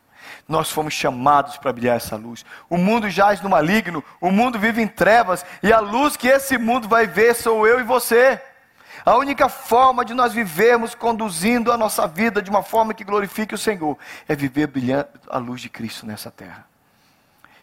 Nós 0.49 0.70
fomos 0.70 0.94
chamados 0.94 1.57
para 1.57 1.72
brilhar 1.72 1.96
essa 1.96 2.16
luz. 2.16 2.44
O 2.68 2.77
mundo 2.77 3.09
jaz 3.09 3.40
no 3.40 3.49
maligno, 3.49 4.03
o 4.20 4.31
mundo 4.31 4.59
vive 4.59 4.83
em 4.83 4.88
trevas, 4.88 5.44
e 5.62 5.72
a 5.72 5.79
luz 5.79 6.16
que 6.16 6.29
esse 6.29 6.59
mundo 6.59 6.88
vai 6.88 7.07
ver 7.07 7.35
sou 7.35 7.66
eu 7.66 7.79
e 7.79 7.83
você. 7.83 8.40
A 9.05 9.14
única 9.16 9.49
forma 9.49 10.05
de 10.05 10.14
nós 10.14 10.33
vivermos 10.33 10.94
conduzindo 10.94 11.70
a 11.70 11.77
nossa 11.77 12.09
vida 12.09 12.42
de 12.42 12.51
uma 12.51 12.62
forma 12.62 12.92
que 12.92 13.05
glorifique 13.05 13.55
o 13.55 13.59
Senhor 13.59 13.96
é 14.27 14.35
viver 14.35 14.66
brilhando 14.66 15.09
a 15.29 15.38
luz 15.38 15.61
de 15.61 15.68
Cristo 15.68 16.07
nessa 16.07 16.31
terra. 16.31 16.66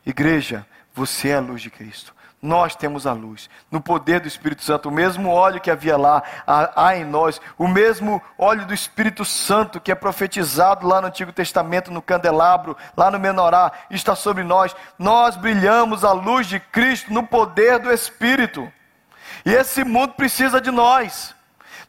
Igreja, 0.05 0.65
você 0.93 1.29
é 1.29 1.35
a 1.35 1.41
luz 1.41 1.61
de 1.61 1.69
Cristo 1.69 2.15
nós 2.43 2.75
temos 2.75 3.07
a 3.07 3.13
luz. 3.13 3.49
No 3.71 3.79
poder 3.79 4.19
do 4.19 4.27
Espírito 4.27 4.63
Santo, 4.63 4.89
o 4.89 4.91
mesmo 4.91 5.29
óleo 5.29 5.61
que 5.61 5.71
havia 5.71 5.95
lá, 5.95 6.21
há 6.45 6.95
em 6.97 7.05
nós, 7.05 7.39
o 7.57 7.69
mesmo 7.69 8.21
óleo 8.37 8.65
do 8.65 8.73
Espírito 8.73 9.23
Santo 9.23 9.79
que 9.79 9.91
é 9.91 9.95
profetizado 9.95 10.85
lá 10.85 10.99
no 10.99 11.07
Antigo 11.07 11.31
Testamento, 11.31 11.89
no 11.89 12.01
candelabro, 12.01 12.75
lá 12.97 13.09
no 13.09 13.17
menorá, 13.17 13.71
está 13.89 14.13
sobre 14.13 14.43
nós. 14.43 14.75
Nós 14.99 15.37
brilhamos 15.37 16.03
a 16.03 16.11
luz 16.11 16.45
de 16.45 16.59
Cristo 16.59 17.13
no 17.13 17.23
poder 17.23 17.79
do 17.79 17.89
Espírito. 17.89 18.69
E 19.45 19.53
esse 19.53 19.85
mundo 19.85 20.13
precisa 20.13 20.59
de 20.59 20.69
nós. 20.69 21.33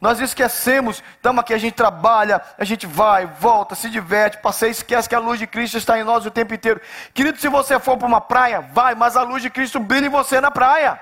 Nós 0.05 0.21
esquecemos, 0.21 1.03
estamos 1.17 1.41
aqui, 1.41 1.55
a 1.55 1.57
gente 1.57 1.73
trabalha, 1.73 2.43
a 2.59 2.63
gente 2.63 2.87
vai, 2.87 3.25
volta, 3.25 3.75
se 3.75 3.89
diverte, 3.89 4.37
passeia, 4.37 4.71
esquece 4.71 5.09
que 5.09 5.15
a 5.15 5.19
luz 5.19 5.39
de 5.39 5.47
Cristo 5.47 5.79
está 5.79 5.99
em 5.99 6.05
nós 6.05 6.27
o 6.27 6.31
tempo 6.31 6.53
inteiro. 6.53 6.79
Querido, 7.15 7.39
se 7.39 7.49
você 7.49 7.81
for 7.81 7.97
para 7.97 8.07
uma 8.07 8.21
praia, 8.21 8.61
vai, 8.61 8.95
mas 8.95 9.17
a 9.17 9.23
luz 9.23 9.43
de 9.43 9.49
Cristo 9.49 9.81
brilha 9.81 10.05
em 10.05 10.11
você 10.11 10.43
na 10.43 10.51
praia. 10.51 11.01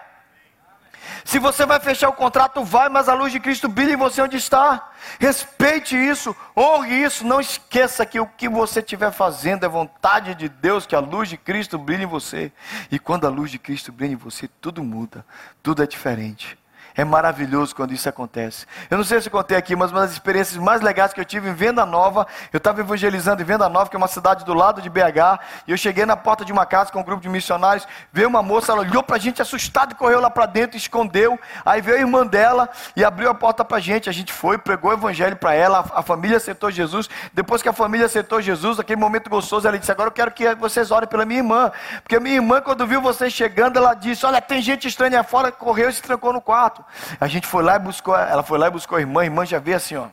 Se 1.25 1.41
você 1.41 1.67
vai 1.67 1.81
fechar 1.81 2.11
o 2.11 2.13
contrato, 2.13 2.63
vai, 2.63 2.89
mas 2.89 3.09
a 3.09 3.15
luz 3.15 3.33
de 3.33 3.41
Cristo 3.41 3.69
brilha 3.69 3.95
em 3.95 3.97
você 3.97 4.23
onde 4.23 4.37
está. 4.37 4.93
Respeite 5.19 5.97
isso, 5.97 6.33
honre 6.57 7.03
isso, 7.03 7.27
não 7.27 7.41
esqueça 7.41 8.07
que 8.07 8.21
o 8.21 8.27
que 8.29 8.49
você 8.49 8.79
estiver 8.79 9.11
fazendo 9.11 9.67
é 9.67 9.69
vontade 9.69 10.33
de 10.37 10.49
Deus, 10.49 10.87
que 10.87 10.95
a 10.95 11.01
luz 11.01 11.29
de 11.29 11.37
Cristo 11.37 11.77
brilhe 11.77 12.05
em 12.05 12.07
você. 12.07 12.53
E 12.89 13.01
quando 13.01 13.27
a 13.27 13.31
luz 13.31 13.51
de 13.51 13.59
Cristo 13.59 13.91
brilha 13.91 14.13
em 14.13 14.17
você, 14.17 14.49
tudo 14.61 14.85
muda, 14.85 15.27
tudo 15.61 15.83
é 15.83 15.89
diferente. 15.89 16.62
É 16.95 17.05
maravilhoso 17.05 17.75
quando 17.75 17.93
isso 17.93 18.09
acontece. 18.09 18.67
Eu 18.91 18.99
não 18.99 19.05
sei 19.05 19.21
se 19.21 19.29
eu 19.29 19.33
contei 19.33 19.57
aqui, 19.57 19.75
mas 19.75 19.91
uma 19.91 20.01
das 20.01 20.13
experiências 20.13 20.57
mais 20.57 20.81
legais 20.81 21.13
que 21.13 21.21
eu 21.21 21.25
tive 21.25 21.49
em 21.49 21.55
Venda 21.55 21.87
Nova, 21.87 22.27
eu 22.53 22.59
estava 22.59 22.81
evangelizando 22.81 23.41
em 23.41 23.45
Venda 23.45 23.69
Nova, 23.69 23.89
que 23.89 23.97
é 23.97 23.99
uma 23.99 24.09
cidade 24.09 24.45
do 24.45 24.53
lado 24.53 24.83
de 24.83 24.91
BH, 24.91 25.41
e 25.67 25.71
eu 25.71 25.77
cheguei 25.77 26.05
na 26.05 26.17
porta 26.17 26.45
de 26.45 26.53
uma 26.53 26.67
casa 26.67 26.93
com 26.93 27.01
um 27.01 27.05
grupo 27.05 27.23
de 27.23 27.29
missionários, 27.29 27.87
veio 28.13 28.29
uma 28.29 28.43
moça, 28.43 28.73
ela 28.73 28.83
olhou 28.83 29.03
para 29.03 29.17
a 29.17 29.19
gente 29.19 29.41
assustada 29.41 29.93
e 29.93 29.95
correu 29.95 30.21
lá 30.21 30.31
para 30.31 30.47
dentro, 30.47 30.77
escondeu. 30.77 31.39
Aí 31.65 31.81
veio 31.81 31.97
a 31.97 32.01
irmã 32.01 32.27
dela 32.27 32.69
e 32.95 33.05
abriu 33.05 33.31
a 33.31 33.35
porta 33.35 33.65
para 33.65 33.79
a 33.79 33.81
gente. 33.81 34.09
A 34.09 34.13
gente 34.13 34.33
foi, 34.33 34.59
pregou 34.59 34.91
o 34.91 34.95
evangelho 34.95 35.37
para 35.37 35.55
ela, 35.55 35.85
a, 35.95 36.03
família 36.03 36.37
aceitou 36.37 36.71
Jesus. 36.71 37.09
Depois 37.33 37.63
que 37.63 37.69
a 37.69 37.73
família 37.73 38.07
aceitou 38.07 38.41
Jesus, 38.41 38.79
aquele 38.79 39.01
momento 39.01 39.31
gostoso, 39.31 39.67
ela 39.67 39.79
disse: 39.79 39.91
Agora 39.91 40.09
eu 40.09 40.13
quero 40.13 40.31
que 40.31 40.55
vocês 40.57 40.91
orem 40.91 41.09
pela 41.09 41.25
minha 41.25 41.41
irmã. 41.41 41.73
Porque 42.03 42.17
a 42.17 42.21
minha 42.21 42.37
irmã, 42.37 42.61
quando 42.61 42.87
viu 42.87 43.01
vocês 43.01 43.33
chegando, 43.33 43.77
ela 43.77 43.95
disse: 43.95 44.27
Olha, 44.27 44.41
tem 44.41 44.61
gente 44.61 44.87
estranha 44.87 45.23
fora, 45.23 45.51
correu 45.51 45.89
e 45.89 45.93
se 45.93 46.03
trancou 46.03 46.33
no 46.33 46.41
quarto. 46.41 46.82
A 47.21 47.27
gente 47.27 47.47
foi 47.47 47.63
lá 47.63 47.77
e 47.77 47.79
buscou, 47.79 48.17
ela 48.17 48.43
foi 48.43 48.59
lá 48.59 48.69
e 48.69 48.71
buscou 48.71 48.99
a 48.99 49.01
irmã, 49.01 49.23
a 49.23 49.25
irmã 49.25 49.47
já 49.47 49.59
veio 49.59 49.77
assim, 49.77 49.97
ó. 49.97 50.09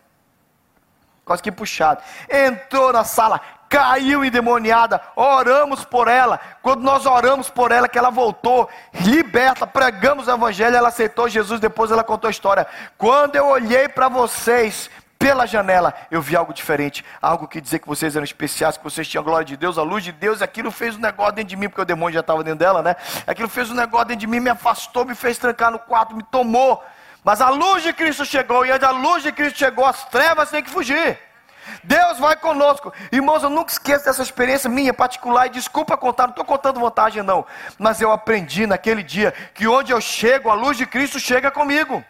Quase 1.25 1.43
que 1.43 1.51
puxado. 1.51 2.01
Entrou 2.27 2.91
na 2.91 3.03
sala, 3.03 3.39
caiu 3.69 4.25
endemoniada, 4.25 4.99
oramos 5.15 5.86
por 5.86 6.08
ela. 6.08 6.39
Quando 6.62 6.82
nós 6.82 7.05
oramos 7.05 7.49
por 7.51 7.71
ela, 7.71 7.88
que 7.88 7.99
ela 7.99 8.10
voltou, 8.10 8.67
liberta, 8.93 9.67
pregamos 9.67 10.27
o 10.27 10.32
evangelho, 10.32 10.75
ela 10.75 10.88
aceitou 10.88 11.29
Jesus, 11.29 11.60
depois 11.60 11.91
ela 11.91 12.03
contou 12.03 12.27
a 12.27 12.32
história. 12.32 12.65
Quando 12.97 13.36
eu 13.36 13.45
olhei 13.45 13.88
para 13.88 14.10
vocês, 14.10 14.89
pela 15.19 15.45
janela, 15.45 15.93
eu 16.10 16.21
vi 16.21 16.34
algo 16.38 16.53
diferente, 16.53 17.03
algo 17.21 17.45
que 17.45 17.60
dizia 17.60 17.77
que 17.77 17.88
vocês 17.88 18.15
eram 18.15 18.23
especiais, 18.23 18.77
que 18.77 18.84
vocês 18.84 19.05
tinham 19.05 19.21
a 19.21 19.25
glória 19.25 19.45
de 19.45 19.58
Deus, 19.58 19.77
a 19.77 19.84
luz 19.84 20.01
de 20.01 20.13
Deus, 20.13 20.41
aquilo 20.41 20.71
fez 20.71 20.95
um 20.95 20.99
negócio 20.99 21.34
dentro 21.34 21.49
de 21.49 21.58
mim, 21.58 21.67
porque 21.67 21.82
o 21.82 21.86
demônio 21.86 22.13
já 22.13 22.21
estava 22.21 22.41
dentro 22.41 22.60
dela, 22.60 22.82
né? 22.82 22.95
Aquilo 23.27 23.49
fez 23.49 23.69
um 23.69 23.73
negócio 23.73 24.08
dentro 24.08 24.21
de 24.21 24.27
mim, 24.27 24.39
me 24.39 24.49
afastou, 24.49 25.03
me 25.03 25.13
fez 25.13 25.38
trancar 25.38 25.71
no 25.71 25.77
quarto, 25.77 26.15
me 26.15 26.23
tomou. 26.23 26.82
Mas 27.21 27.41
a 27.41 27.49
luz 27.49 27.84
de 27.84 27.91
Cristo 27.91 28.23
chegou, 28.23 28.65
e 28.65 28.71
a 28.71 28.91
luz 28.91 29.21
de 29.21 29.34
Cristo 29.34 29.60
chegou, 29.60 29.86
as 29.86 30.05
trevas 30.05 30.49
têm 30.51 30.63
que 30.63 30.69
fugir. 30.69 31.19
Deus 31.84 32.17
vai 32.17 32.38
conosco. 32.38 32.93
Irmãos, 33.12 33.43
eu 33.43 33.49
nunca 33.49 33.73
esqueço 33.73 34.05
dessa 34.05 34.23
experiência 34.23 34.69
minha 34.69 34.93
particular, 34.93 35.47
e 35.47 35.49
desculpa 35.49 35.97
contar, 35.97 36.23
não 36.23 36.29
estou 36.32 36.45
contando 36.45 36.79
vantagem 36.79 37.23
não. 37.23 37.45
Mas 37.77 37.99
eu 37.99 38.10
aprendi 38.10 38.65
naquele 38.65 39.03
dia 39.03 39.34
que 39.53 39.67
onde 39.67 39.91
eu 39.91 39.99
chego, 39.99 40.49
a 40.49 40.53
luz 40.53 40.77
de 40.77 40.86
Cristo 40.86 41.19
chega 41.19 41.51
comigo. 41.51 42.03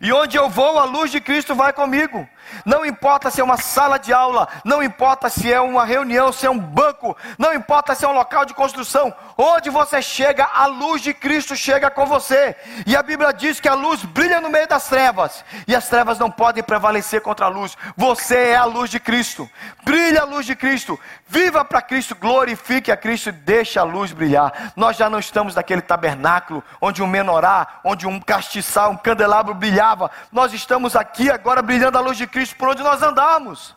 E 0.00 0.12
onde 0.12 0.36
eu 0.36 0.48
vou, 0.48 0.78
a 0.78 0.84
luz 0.84 1.10
de 1.10 1.20
Cristo 1.20 1.54
vai 1.54 1.72
comigo. 1.72 2.28
Não 2.64 2.84
importa 2.84 3.30
se 3.30 3.40
é 3.40 3.44
uma 3.44 3.56
sala 3.56 3.98
de 3.98 4.12
aula, 4.12 4.48
não 4.64 4.82
importa 4.82 5.28
se 5.28 5.52
é 5.52 5.60
uma 5.60 5.84
reunião, 5.84 6.32
se 6.32 6.46
é 6.46 6.50
um 6.50 6.58
banco, 6.58 7.16
não 7.38 7.52
importa 7.52 7.94
se 7.94 8.04
é 8.04 8.08
um 8.08 8.12
local 8.12 8.44
de 8.44 8.54
construção, 8.54 9.14
onde 9.36 9.70
você 9.70 10.00
chega, 10.00 10.48
a 10.52 10.66
luz 10.66 11.02
de 11.02 11.14
Cristo 11.14 11.56
chega 11.56 11.90
com 11.90 12.06
você. 12.06 12.56
E 12.86 12.96
a 12.96 13.02
Bíblia 13.02 13.32
diz 13.32 13.60
que 13.60 13.68
a 13.68 13.74
luz 13.74 14.04
brilha 14.04 14.40
no 14.40 14.50
meio 14.50 14.68
das 14.68 14.88
trevas, 14.88 15.44
e 15.66 15.74
as 15.74 15.88
trevas 15.88 16.18
não 16.18 16.30
podem 16.30 16.62
prevalecer 16.62 17.20
contra 17.20 17.46
a 17.46 17.48
luz. 17.48 17.76
Você 17.96 18.36
é 18.36 18.56
a 18.56 18.64
luz 18.64 18.90
de 18.90 19.00
Cristo. 19.00 19.48
Brilha 19.84 20.22
a 20.22 20.24
luz 20.24 20.46
de 20.46 20.54
Cristo. 20.54 20.98
Viva 21.26 21.64
para 21.64 21.82
Cristo, 21.82 22.14
glorifique 22.14 22.92
a 22.92 22.96
Cristo 22.96 23.30
e 23.30 23.32
deixe 23.32 23.78
a 23.78 23.82
luz 23.82 24.12
brilhar. 24.12 24.72
Nós 24.76 24.96
já 24.96 25.08
não 25.08 25.18
estamos 25.18 25.54
naquele 25.54 25.80
tabernáculo 25.80 26.62
onde 26.80 27.02
um 27.02 27.06
menorá, 27.06 27.80
onde 27.84 28.06
um 28.06 28.20
castiçal, 28.20 28.90
um 28.90 28.96
candelabro 28.96 29.54
brilhava. 29.54 30.10
Nós 30.30 30.52
estamos 30.52 30.94
aqui 30.94 31.30
agora 31.30 31.62
brilhando 31.62 31.98
a 31.98 32.00
luz 32.00 32.16
de 32.16 32.26
Cristo 32.32 32.56
por 32.56 32.70
onde 32.70 32.82
nós 32.82 33.02
andamos. 33.02 33.76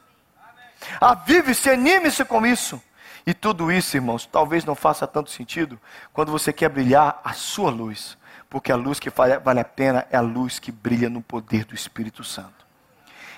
Avive-se, 0.99 1.69
anime-se 1.69 2.23
com 2.25 2.45
isso. 2.45 2.81
E 3.27 3.33
tudo 3.33 3.71
isso, 3.71 3.97
irmãos, 3.97 4.25
talvez 4.25 4.63
não 4.63 4.75
faça 4.75 5.05
tanto 5.05 5.31
sentido 5.31 5.79
quando 6.13 6.31
você 6.31 6.53
quer 6.53 6.69
brilhar 6.69 7.19
a 7.23 7.33
sua 7.33 7.71
luz, 7.71 8.17
porque 8.49 8.71
a 8.71 8.75
luz 8.75 8.99
que 8.99 9.09
vale 9.09 9.59
a 9.59 9.65
pena 9.65 10.05
é 10.11 10.17
a 10.17 10.21
luz 10.21 10.59
que 10.59 10.71
brilha 10.71 11.09
no 11.09 11.21
poder 11.21 11.65
do 11.65 11.75
Espírito 11.75 12.23
Santo. 12.23 12.65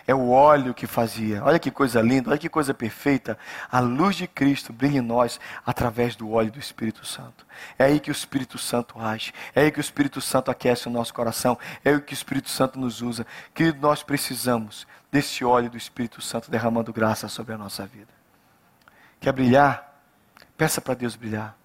É 0.05 0.15
o 0.15 0.29
óleo 0.29 0.73
que 0.73 0.87
fazia. 0.87 1.43
Olha 1.43 1.59
que 1.59 1.69
coisa 1.69 2.01
linda, 2.01 2.29
olha 2.29 2.39
que 2.39 2.47
coisa 2.47 2.73
perfeita. 2.73 3.37
A 3.69 3.81
luz 3.81 4.15
de 4.15 4.25
Cristo 4.25 4.71
brilha 4.71 4.99
em 4.99 5.01
nós 5.01 5.37
através 5.65 6.15
do 6.15 6.31
óleo 6.31 6.49
do 6.49 6.59
Espírito 6.59 7.05
Santo. 7.05 7.45
É 7.77 7.85
aí 7.85 7.99
que 7.99 8.09
o 8.09 8.13
Espírito 8.13 8.57
Santo 8.57 9.01
age. 9.01 9.33
É 9.53 9.63
aí 9.63 9.71
que 9.71 9.79
o 9.79 9.81
Espírito 9.81 10.21
Santo 10.21 10.49
aquece 10.49 10.87
o 10.87 10.91
nosso 10.91 11.13
coração. 11.13 11.59
É 11.83 11.89
aí 11.89 11.99
que 11.99 12.13
o 12.13 12.15
Espírito 12.15 12.49
Santo 12.49 12.79
nos 12.79 13.01
usa. 13.01 13.27
Querido, 13.53 13.81
nós 13.81 14.01
precisamos 14.01 14.87
desse 15.11 15.43
óleo 15.43 15.69
do 15.69 15.77
Espírito 15.77 16.21
Santo 16.21 16.51
derramando 16.51 16.91
graça 16.91 17.27
sobre 17.27 17.53
a 17.53 17.57
nossa 17.57 17.85
vida. 17.85 18.11
Quer 19.19 19.31
brilhar? 19.31 20.01
Peça 20.57 20.81
para 20.81 20.93
Deus 20.93 21.15
brilhar. 21.15 21.55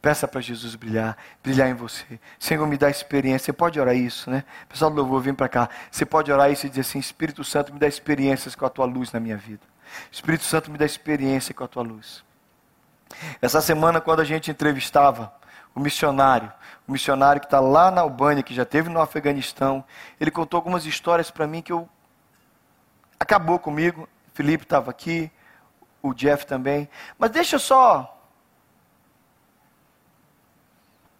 Peça 0.00 0.28
para 0.28 0.40
Jesus 0.40 0.76
brilhar, 0.76 1.16
brilhar 1.42 1.68
em 1.68 1.74
você. 1.74 2.20
Senhor, 2.38 2.64
me 2.68 2.78
dá 2.78 2.88
experiência. 2.88 3.46
Você 3.46 3.52
pode 3.52 3.80
orar 3.80 3.96
isso, 3.96 4.30
né? 4.30 4.44
Pessoal 4.68 4.92
do 4.92 4.96
louvor, 4.96 5.20
vem 5.20 5.34
para 5.34 5.48
cá. 5.48 5.68
Você 5.90 6.06
pode 6.06 6.30
orar 6.30 6.50
isso 6.52 6.66
e 6.66 6.68
dizer 6.68 6.82
assim: 6.82 7.00
Espírito 7.00 7.42
Santo, 7.42 7.72
me 7.72 7.80
dá 7.80 7.88
experiências 7.88 8.54
com 8.54 8.64
a 8.64 8.70
tua 8.70 8.86
luz 8.86 9.10
na 9.10 9.18
minha 9.18 9.36
vida. 9.36 9.62
Espírito 10.10 10.44
Santo, 10.44 10.70
me 10.70 10.78
dá 10.78 10.86
experiência 10.86 11.52
com 11.52 11.64
a 11.64 11.68
tua 11.68 11.82
luz. 11.82 12.22
Essa 13.42 13.60
semana, 13.60 14.00
quando 14.00 14.20
a 14.20 14.24
gente 14.24 14.50
entrevistava 14.50 15.32
o 15.74 15.80
missionário, 15.80 16.52
o 16.86 16.92
missionário 16.92 17.40
que 17.40 17.46
está 17.46 17.58
lá 17.58 17.90
na 17.90 18.02
Albânia, 18.02 18.42
que 18.42 18.54
já 18.54 18.64
teve 18.64 18.88
no 18.88 19.00
Afeganistão, 19.00 19.84
ele 20.20 20.30
contou 20.30 20.58
algumas 20.58 20.86
histórias 20.86 21.30
para 21.30 21.46
mim 21.46 21.60
que 21.60 21.72
eu 21.72 21.88
acabou 23.18 23.58
comigo. 23.58 24.08
Felipe 24.32 24.64
estava 24.64 24.90
aqui, 24.90 25.30
o 26.02 26.14
Jeff 26.14 26.46
também. 26.46 26.88
Mas 27.18 27.30
deixa 27.30 27.56
eu 27.56 27.60
só 27.60 28.16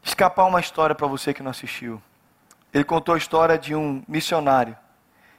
escapar 0.02 0.44
uma 0.46 0.60
história 0.60 0.94
para 0.94 1.06
você 1.06 1.34
que 1.34 1.42
não 1.42 1.50
assistiu. 1.50 2.00
Ele 2.72 2.84
contou 2.84 3.14
a 3.14 3.18
história 3.18 3.58
de 3.58 3.74
um 3.74 4.02
missionário 4.06 4.76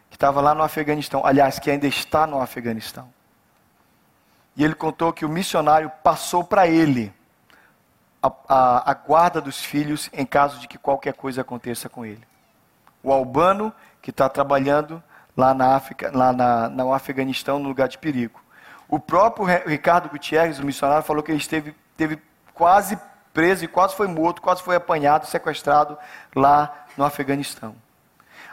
que 0.09 0.15
estava 0.15 0.41
lá 0.41 0.55
no 0.55 0.63
Afeganistão, 0.63 1.25
aliás, 1.25 1.59
que 1.59 1.69
ainda 1.69 1.87
está 1.87 2.25
no 2.25 2.41
Afeganistão. 2.41 3.11
E 4.55 4.63
ele 4.63 4.75
contou 4.75 5.13
que 5.13 5.23
o 5.25 5.29
missionário 5.29 5.91
passou 6.03 6.43
para 6.43 6.67
ele 6.67 7.13
a, 8.21 8.31
a, 8.47 8.91
a, 8.91 8.93
guarda 8.93 9.39
dos 9.39 9.63
filhos 9.63 10.09
em 10.11 10.25
caso 10.25 10.59
de 10.59 10.67
que 10.67 10.77
qualquer 10.77 11.13
coisa 11.13 11.41
aconteça 11.41 11.87
com 11.87 12.05
ele. 12.05 12.27
O 13.01 13.13
albano 13.13 13.73
que 14.01 14.09
está 14.09 14.27
trabalhando 14.27 15.01
lá 15.39 15.53
na 15.53 15.73
África, 15.75 16.11
lá 16.13 16.33
na, 16.33 16.67
no 16.67 16.93
Afeganistão, 16.93 17.59
no 17.59 17.69
lugar 17.69 17.87
de 17.87 17.97
perigo. 17.97 18.41
O 18.89 18.99
próprio 18.99 19.45
Ricardo 19.45 20.09
Gutierrez, 20.09 20.59
o 20.59 20.65
missionário, 20.65 21.03
falou 21.03 21.23
que 21.23 21.31
ele 21.31 21.39
esteve, 21.39 21.73
esteve 21.91 22.21
quase 22.53 22.99
preso 23.33 23.63
e 23.63 23.67
quase 23.67 23.95
foi 23.95 24.07
morto, 24.07 24.41
quase 24.41 24.61
foi 24.61 24.75
apanhado, 24.75 25.25
sequestrado 25.25 25.97
lá 26.35 26.85
no 26.97 27.05
Afeganistão. 27.05 27.73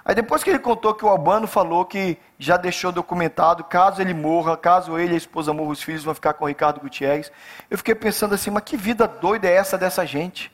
Aí 0.05 0.14
depois 0.14 0.44
que 0.44 0.51
ele 0.51 0.61
contou 0.61 0.94
que 0.94 1.05
o 1.05 1.09
Albano 1.09 1.49
falou 1.49 1.85
que 1.85 2.16
já 2.38 2.57
deixou 2.57 2.92
documentado, 2.92 3.64
caso 3.64 4.01
ele 4.01 4.14
morra, 4.14 4.57
caso 4.57 4.96
ele 4.96 5.12
e 5.12 5.14
a 5.14 5.18
esposa 5.18 5.53
morram, 5.53 5.72
os 5.72 5.83
filhos 5.83 6.05
vão 6.05 6.14
ficar 6.14 6.35
com 6.35 6.44
o 6.44 6.49
Ricardo 6.49 6.79
Gutierrez. 6.79 7.33
Eu 7.68 7.77
fiquei 7.77 7.96
pensando 7.96 8.33
assim, 8.33 8.51
mas 8.51 8.62
que 8.62 8.77
vida 8.77 9.09
doida 9.09 9.49
é 9.49 9.57
essa 9.57 9.77
dessa 9.77 10.07
gente? 10.07 10.53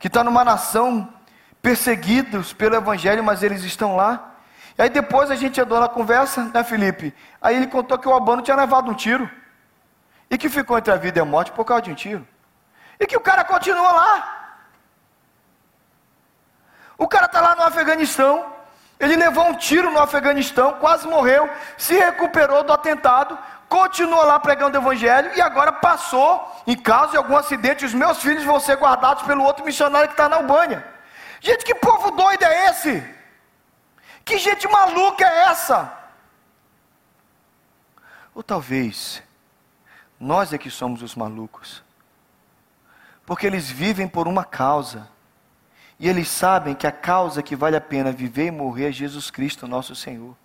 Que 0.00 0.08
está 0.08 0.24
numa 0.24 0.42
nação 0.42 1.08
perseguidos 1.62 2.52
pelo 2.52 2.74
Evangelho, 2.74 3.22
mas 3.22 3.44
eles 3.44 3.62
estão 3.62 3.94
lá. 3.94 4.31
E 4.78 4.82
aí 4.82 4.88
depois 4.88 5.30
a 5.30 5.34
gente 5.34 5.60
andou 5.60 5.78
na 5.78 5.88
conversa, 5.88 6.44
né 6.44 6.64
Felipe? 6.64 7.14
Aí 7.40 7.56
ele 7.56 7.66
contou 7.66 7.98
que 7.98 8.08
o 8.08 8.12
Albano 8.12 8.42
tinha 8.42 8.56
levado 8.56 8.90
um 8.90 8.94
tiro. 8.94 9.30
E 10.30 10.38
que 10.38 10.48
ficou 10.48 10.78
entre 10.78 10.92
a 10.92 10.96
vida 10.96 11.18
e 11.18 11.22
a 11.22 11.24
morte 11.24 11.52
por 11.52 11.64
causa 11.64 11.82
de 11.82 11.90
um 11.90 11.94
tiro. 11.94 12.26
E 12.98 13.06
que 13.06 13.16
o 13.16 13.20
cara 13.20 13.44
continua 13.44 13.92
lá. 13.92 14.42
O 16.96 17.06
cara 17.06 17.26
está 17.26 17.40
lá 17.40 17.54
no 17.54 17.62
Afeganistão. 17.62 18.46
Ele 18.98 19.16
levou 19.16 19.44
um 19.48 19.54
tiro 19.54 19.90
no 19.90 19.98
Afeganistão, 19.98 20.74
quase 20.74 21.08
morreu, 21.08 21.50
se 21.76 21.94
recuperou 21.96 22.62
do 22.62 22.72
atentado, 22.72 23.36
continuou 23.68 24.24
lá 24.24 24.38
pregando 24.38 24.78
o 24.78 24.80
evangelho 24.80 25.32
e 25.34 25.40
agora 25.40 25.72
passou, 25.72 26.62
em 26.68 26.76
caso 26.76 27.10
de 27.10 27.16
algum 27.16 27.36
acidente, 27.36 27.84
os 27.84 27.92
meus 27.92 28.22
filhos 28.22 28.44
vão 28.44 28.60
ser 28.60 28.76
guardados 28.76 29.24
pelo 29.24 29.42
outro 29.42 29.64
missionário 29.64 30.06
que 30.06 30.14
está 30.14 30.28
na 30.28 30.36
Albânia. 30.36 30.86
Gente, 31.40 31.64
que 31.64 31.74
povo 31.74 32.12
doido 32.12 32.44
é 32.44 32.68
esse? 32.68 33.21
Que 34.24 34.38
gente 34.38 34.68
maluca 34.68 35.24
é 35.24 35.44
essa? 35.44 35.98
Ou 38.34 38.42
talvez 38.42 39.22
nós 40.18 40.52
é 40.52 40.58
que 40.58 40.70
somos 40.70 41.02
os 41.02 41.14
malucos 41.14 41.82
porque 43.24 43.46
eles 43.46 43.70
vivem 43.70 44.08
por 44.08 44.26
uma 44.26 44.44
causa. 44.44 45.08
E 45.98 46.08
eles 46.08 46.28
sabem 46.28 46.74
que 46.74 46.86
a 46.86 46.92
causa 46.92 47.42
que 47.42 47.54
vale 47.54 47.76
a 47.76 47.80
pena 47.80 48.10
viver 48.10 48.46
e 48.46 48.50
morrer 48.50 48.88
é 48.88 48.92
Jesus 48.92 49.30
Cristo, 49.30 49.68
nosso 49.68 49.94
Senhor. 49.94 50.36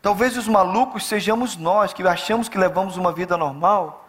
Talvez 0.00 0.36
os 0.36 0.48
malucos 0.48 1.04
sejamos 1.04 1.56
nós, 1.56 1.92
que 1.92 2.02
achamos 2.06 2.48
que 2.48 2.56
levamos 2.56 2.96
uma 2.96 3.12
vida 3.12 3.36
normal, 3.36 4.08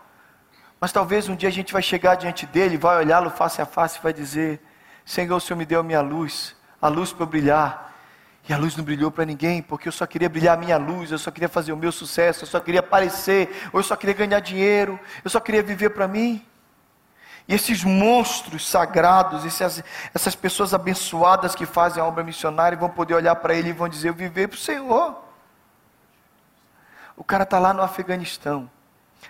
mas 0.79 0.91
talvez 0.91 1.27
um 1.27 1.35
dia 1.35 1.49
a 1.49 1.51
gente 1.51 1.73
vai 1.73 1.81
chegar 1.81 2.15
diante 2.15 2.45
dele, 2.45 2.77
vai 2.77 2.97
olhá-lo 2.97 3.29
face 3.29 3.61
a 3.61 3.65
face 3.65 3.97
e 3.97 4.01
vai 4.01 4.13
dizer: 4.13 4.61
Senhor, 5.03 5.35
o 5.35 5.41
Senhor 5.41 5.57
me 5.57 5.65
deu 5.65 5.81
a 5.81 5.83
minha 5.83 6.01
luz, 6.01 6.55
a 6.81 6.87
luz 6.87 7.11
para 7.11 7.25
brilhar. 7.25 7.86
E 8.47 8.53
a 8.53 8.57
luz 8.57 8.77
não 8.77 8.83
brilhou 8.83 9.11
para 9.11 9.25
ninguém, 9.25 9.61
porque 9.61 9.87
eu 9.87 9.91
só 9.91 10.05
queria 10.05 10.29
brilhar 10.29 10.57
a 10.57 10.59
minha 10.59 10.77
luz, 10.77 11.11
eu 11.11 11.17
só 11.17 11.29
queria 11.29 11.49
fazer 11.49 11.73
o 11.73 11.77
meu 11.77 11.91
sucesso, 11.91 12.43
eu 12.43 12.47
só 12.47 12.59
queria 12.59 12.79
aparecer, 12.79 13.69
ou 13.73 13.79
eu 13.79 13.83
só 13.83 13.95
queria 13.95 14.15
ganhar 14.15 14.39
dinheiro, 14.39 14.97
eu 15.23 15.29
só 15.29 15.39
queria 15.39 15.61
viver 15.61 15.89
para 15.89 16.07
mim. 16.07 16.45
E 17.47 17.53
esses 17.53 17.83
monstros 17.83 18.67
sagrados, 18.67 19.45
essas, 19.45 19.83
essas 20.13 20.35
pessoas 20.35 20.73
abençoadas 20.73 21.55
que 21.55 21.65
fazem 21.65 22.01
a 22.01 22.05
obra 22.05 22.23
missionária 22.23 22.77
vão 22.77 22.89
poder 22.89 23.15
olhar 23.15 23.35
para 23.35 23.53
ele 23.53 23.69
e 23.69 23.73
vão 23.73 23.87
dizer: 23.87 24.09
Eu 24.09 24.13
viver 24.13 24.47
para 24.47 24.55
o 24.55 24.59
Senhor. 24.59 25.23
O 27.15 27.23
cara 27.23 27.43
está 27.43 27.57
lá 27.57 27.73
no 27.73 27.81
Afeganistão. 27.81 28.69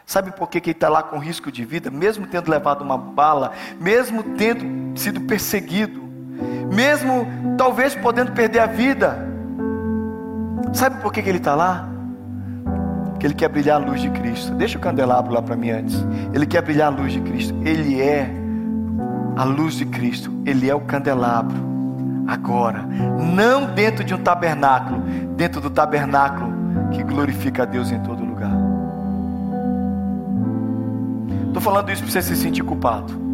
Sabe 0.06 0.32
por 0.32 0.50
que, 0.50 0.60
que 0.60 0.72
ele 0.72 0.78
está 0.78 0.90
lá 0.90 1.04
com 1.04 1.18
risco 1.18 1.52
de 1.52 1.64
vida? 1.64 1.90
Mesmo 1.90 2.28
tendo 2.28 2.50
levado 2.50 2.82
uma 2.82 2.98
bala, 2.98 3.54
mesmo 3.80 4.36
tendo 4.36 4.98
sido 5.00 5.22
perseguido, 5.22 6.07
mesmo 6.74 7.28
talvez 7.58 7.96
podendo 7.96 8.32
perder 8.32 8.60
a 8.60 8.66
vida. 8.66 9.28
Sabe 10.74 11.02
por 11.02 11.12
que, 11.12 11.22
que 11.22 11.30
ele 11.30 11.38
está 11.38 11.56
lá? 11.56 11.90
que 13.20 13.26
ele 13.26 13.34
quer 13.34 13.50
brilhar 13.50 13.82
a 13.82 13.84
luz 13.84 14.02
de 14.02 14.10
Cristo. 14.10 14.54
Deixa 14.54 14.78
o 14.78 14.82
candelabro 14.82 15.34
lá 15.34 15.42
para 15.42 15.56
mim 15.56 15.70
antes. 15.70 15.96
Ele 16.34 16.46
quer 16.46 16.62
brilhar 16.62 16.92
a 16.92 16.96
luz 16.96 17.14
de 17.14 17.22
Cristo. 17.22 17.56
Ele 17.66 18.02
é 18.02 18.30
a 19.36 19.44
luz 19.44 19.76
de 19.76 19.86
Cristo. 19.86 20.32
Ele 20.46 20.70
é 20.70 20.76
o 20.76 20.82
candelabro. 20.82 21.58
Agora, 22.28 22.84
não 22.84 23.74
dentro 23.74 24.04
de 24.04 24.14
um 24.14 24.18
tabernáculo, 24.18 25.00
dentro 25.36 25.62
do 25.62 25.70
tabernáculo 25.70 26.54
que 26.92 27.02
glorifica 27.02 27.64
a 27.64 27.66
Deus 27.66 27.92
em 27.92 28.00
todo 28.00 28.24
lugar. 28.24 28.52
Estou 31.48 31.62
falando 31.62 31.90
isso 31.90 32.04
para 32.04 32.12
você 32.12 32.22
se 32.22 32.36
sentir 32.36 32.64
culpado. 32.64 33.27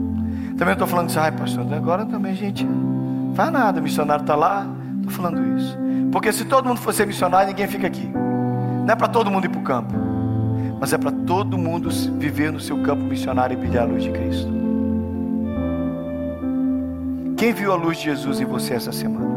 Também 0.57 0.73
estou 0.73 0.87
falando 0.87 1.07
assim, 1.07 1.19
ai 1.19 1.31
pastor, 1.31 1.73
agora 1.73 2.05
também 2.05 2.35
gente, 2.35 2.67
faz 3.35 3.51
nada, 3.51 3.79
o 3.79 3.83
missionário 3.83 4.21
está 4.21 4.35
lá. 4.35 4.67
Estou 4.97 5.11
falando 5.11 5.57
isso. 5.57 5.77
Porque 6.11 6.31
se 6.31 6.45
todo 6.45 6.67
mundo 6.67 6.79
fosse 6.79 7.05
missionário, 7.05 7.49
ninguém 7.49 7.67
fica 7.67 7.87
aqui. 7.87 8.07
Não 8.85 8.93
é 8.93 8.95
para 8.95 9.07
todo 9.07 9.31
mundo 9.31 9.45
ir 9.45 9.49
para 9.49 9.59
o 9.59 9.63
campo, 9.63 9.93
mas 10.79 10.93
é 10.93 10.97
para 10.97 11.11
todo 11.11 11.57
mundo 11.57 11.89
viver 11.89 12.51
no 12.51 12.59
seu 12.59 12.81
campo 12.83 13.03
missionário 13.03 13.53
e 13.53 13.57
brilhar 13.57 13.83
a 13.83 13.87
luz 13.87 14.03
de 14.03 14.11
Cristo. 14.11 14.51
Quem 17.35 17.51
viu 17.51 17.71
a 17.71 17.75
luz 17.75 17.97
de 17.97 18.03
Jesus 18.03 18.39
em 18.39 18.45
você 18.45 18.75
essa 18.75 18.91
semana? 18.91 19.33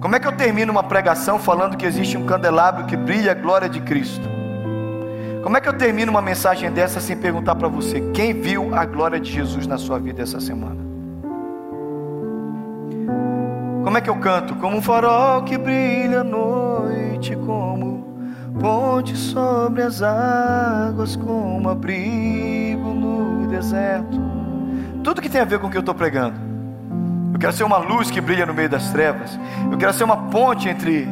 Como 0.00 0.16
é 0.16 0.18
que 0.18 0.26
eu 0.26 0.32
termino 0.32 0.72
uma 0.72 0.82
pregação 0.82 1.38
falando 1.38 1.76
que 1.76 1.84
existe 1.84 2.16
um 2.16 2.24
candelabro 2.24 2.86
que 2.86 2.96
brilha 2.96 3.32
a 3.32 3.34
glória 3.34 3.68
de 3.68 3.80
Cristo? 3.80 4.39
Como 5.42 5.56
é 5.56 5.60
que 5.60 5.68
eu 5.68 5.72
termino 5.72 6.10
uma 6.10 6.20
mensagem 6.20 6.70
dessa 6.70 7.00
sem 7.00 7.16
perguntar 7.16 7.54
para 7.54 7.66
você 7.66 8.00
quem 8.12 8.34
viu 8.34 8.74
a 8.74 8.84
glória 8.84 9.18
de 9.18 9.32
Jesus 9.32 9.66
na 9.66 9.78
sua 9.78 9.98
vida 9.98 10.22
essa 10.22 10.38
semana? 10.38 10.80
Como 13.82 13.96
é 13.96 14.00
que 14.02 14.10
eu 14.10 14.16
canto? 14.16 14.54
Como 14.56 14.76
um 14.76 14.82
farol 14.82 15.42
que 15.42 15.56
brilha 15.56 16.20
à 16.20 16.24
noite, 16.24 17.34
como 17.36 18.06
ponte 18.60 19.16
sobre 19.16 19.82
as 19.82 20.02
águas, 20.02 21.16
como 21.16 21.70
abrigo 21.70 22.90
no 22.92 23.46
deserto. 23.48 24.20
Tudo 25.02 25.22
que 25.22 25.30
tem 25.30 25.40
a 25.40 25.46
ver 25.46 25.58
com 25.58 25.68
o 25.68 25.70
que 25.70 25.78
eu 25.78 25.80
estou 25.80 25.94
pregando. 25.94 26.38
Eu 27.32 27.38
quero 27.38 27.54
ser 27.54 27.64
uma 27.64 27.78
luz 27.78 28.10
que 28.10 28.20
brilha 28.20 28.44
no 28.44 28.52
meio 28.52 28.68
das 28.68 28.90
trevas. 28.90 29.38
Eu 29.72 29.78
quero 29.78 29.94
ser 29.94 30.04
uma 30.04 30.28
ponte 30.28 30.68
entre 30.68 31.08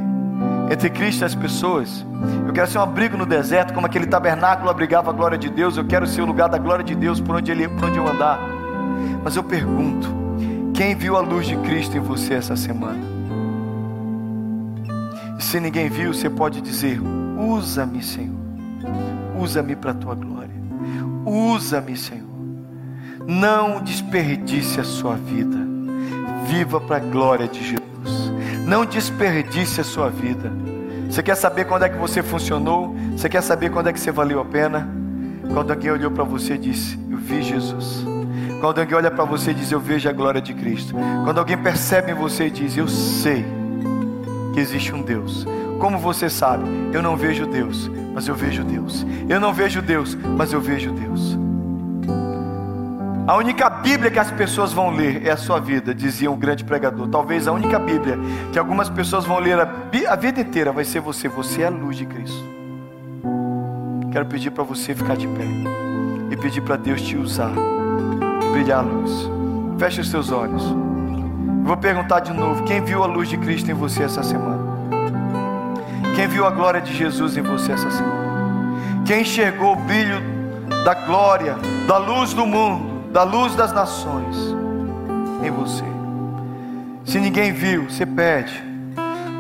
entre 0.71 0.91
Cristo 0.91 1.23
e 1.23 1.25
as 1.25 1.35
pessoas. 1.35 2.05
Eu 2.47 2.53
quero 2.53 2.67
ser 2.67 2.79
um 2.79 2.83
abrigo 2.83 3.17
no 3.17 3.27
deserto, 3.27 3.73
como 3.73 3.87
aquele 3.87 4.07
tabernáculo 4.07 4.71
abrigava 4.71 5.11
a 5.11 5.13
glória 5.13 5.39
de 5.39 5.49
Deus. 5.49 5.77
Eu 5.77 5.85
quero 5.85 6.07
ser 6.07 6.23
o 6.23 6.27
lugar 6.27 6.49
da 6.49 6.59
glória 6.59 6.85
de 6.85 6.95
Deus 6.95 7.21
por 7.21 7.37
onde, 7.37 7.51
ele, 7.51 7.69
por 7.69 7.85
onde 7.85 7.99
eu 7.99 8.07
andar. 8.07 8.39
Mas 9.23 9.37
eu 9.37 9.43
pergunto: 9.43 10.09
quem 10.75 10.95
viu 10.95 11.17
a 11.17 11.21
luz 11.21 11.47
de 11.47 11.57
Cristo 11.57 11.97
em 11.97 12.01
você 12.01 12.35
essa 12.35 12.57
semana? 12.57 13.01
E 15.39 15.43
se 15.43 15.61
ninguém 15.61 15.89
viu, 15.89 16.13
você 16.13 16.29
pode 16.29 16.61
dizer: 16.61 17.01
Usa-me, 17.39 18.03
Senhor. 18.03 18.37
Usa-me 19.39 19.77
para 19.77 19.93
a 19.93 19.95
tua 19.95 20.15
glória. 20.15 20.55
Usa-me, 21.25 21.97
Senhor. 21.97 22.29
Não 23.27 23.81
desperdice 23.83 24.81
a 24.81 24.85
sua 24.85 25.15
vida. 25.15 25.57
Viva 26.47 26.81
para 26.81 26.97
a 26.97 27.01
glória 27.01 27.47
de 27.47 27.63
Jesus. 27.63 27.88
Não 28.69 28.85
desperdice 28.85 29.81
a 29.81 29.85
sua 29.85 30.11
vida. 30.11 30.53
Você 31.09 31.23
quer 31.23 31.37
saber 31.37 31.65
quando 31.65 31.85
é 31.85 31.89
que 31.89 31.97
você 31.97 32.23
funcionou? 32.23 32.95
Você 33.13 33.27
quer 33.27 33.41
saber 33.41 33.71
quando 33.71 33.87
é 33.87 33.95
que 33.95 33.99
você 33.99 34.13
valeu 34.13 34.41
a 34.41 34.45
pena? 34.45 34.87
Quando 35.55 35.71
alguém 35.71 35.91
olhou 35.91 36.11
para 36.11 36.23
você 36.23 36.53
e 36.53 36.59
disse: 36.59 37.01
Eu 37.11 37.17
vi 37.17 37.41
Jesus. 37.41 38.05
Quando 38.61 38.81
alguém 38.81 38.95
olha 38.95 39.11
para 39.11 39.25
você 39.25 39.53
e 39.53 39.55
diz: 39.55 39.73
Eu 39.73 39.81
vejo 39.81 40.07
a 40.07 40.13
glória 40.13 40.39
de 40.39 40.53
Cristo. 40.53 40.95
Quando 41.25 41.39
alguém 41.39 41.57
percebe 41.57 42.13
em 42.13 42.15
você 42.15 42.49
e 42.49 42.51
diz: 42.51 42.77
Eu 42.77 42.87
sei 42.87 43.43
que 44.53 44.61
existe 44.61 44.95
um 44.95 45.01
Deus. 45.01 45.47
Como 45.81 45.97
você 45.97 46.29
sabe? 46.29 46.69
Eu 46.93 47.01
não 47.03 47.17
vejo 47.17 47.47
Deus, 47.47 47.91
mas 48.13 48.29
eu 48.29 48.35
vejo 48.35 48.63
Deus. 48.65 49.07
Eu 49.31 49.41
não 49.41 49.55
vejo 49.55 49.81
Deus, 49.81 50.15
mas 50.15 50.53
eu 50.53 50.61
vejo 50.61 50.93
Deus. 50.93 51.38
A 53.29 53.37
única 53.37 53.69
Bíblia 53.69 54.11
que 54.11 54.19
as 54.19 54.31
pessoas 54.31 54.73
vão 54.73 54.89
ler 54.89 55.27
é 55.27 55.31
a 55.31 55.37
sua 55.37 55.61
vida, 55.61 55.95
dizia 55.95 56.31
um 56.31 56.37
grande 56.39 56.65
pregador. 56.65 57.07
Talvez 57.09 57.47
a 57.47 57.53
única 57.53 57.79
Bíblia 57.79 58.19
que 58.51 58.59
algumas 58.59 58.89
pessoas 58.89 59.27
vão 59.27 59.39
ler 59.39 59.61
a, 59.61 60.17
vida 60.17 60.41
inteira 60.41 60.73
vai 60.73 60.83
ser 60.83 61.01
você. 61.01 61.29
Você 61.29 61.61
é 61.61 61.67
a 61.67 61.69
luz 61.69 61.99
de 61.99 62.07
Cristo. 62.07 62.43
Quero 64.11 64.25
pedir 64.25 64.51
para 64.51 64.65
você 64.65 64.95
ficar 64.95 65.15
de 65.15 65.29
pé 65.29 65.45
e 66.31 66.37
pedir 66.39 66.63
para 66.63 66.77
Deus 66.77 67.03
te 67.03 67.19
usar 67.19 67.53
e 67.53 68.49
brilhar 68.51 68.79
a 68.79 68.81
luz. 68.81 69.29
Feche 69.79 70.01
os 70.01 70.11
seus 70.11 70.33
olhos. 70.33 70.65
vou 71.65 71.77
perguntar 71.77 72.21
de 72.21 72.33
novo: 72.33 72.65
quem 72.65 72.83
viu 72.83 73.03
a 73.03 73.07
luz 73.07 73.29
de 73.29 73.37
Cristo 73.37 73.71
em 73.71 73.75
você 73.75 74.05
essa 74.05 74.23
semana? 74.23 74.63
Quem 76.17 76.27
viu 76.27 76.47
a 76.47 76.51
glória 76.51 76.81
de 76.81 76.95
Jesus 76.95 77.37
em 77.37 77.43
você 77.43 77.73
essa 77.73 77.91
semana? 77.91 79.05
Quem 79.05 79.21
enxergou 79.21 79.75
o 79.75 79.77
brilho 79.77 80.19
da 80.83 80.95
glória, 80.95 81.59
da 81.87 81.99
luz 81.99 82.33
do 82.33 82.47
mundo? 82.47 82.88
Da 83.13 83.23
luz 83.23 83.55
das 83.55 83.73
nações 83.73 84.37
em 85.43 85.51
você. 85.51 85.85
Se 87.05 87.19
ninguém 87.19 87.53
viu, 87.53 87.89
você 87.89 88.05
pede, 88.05 88.63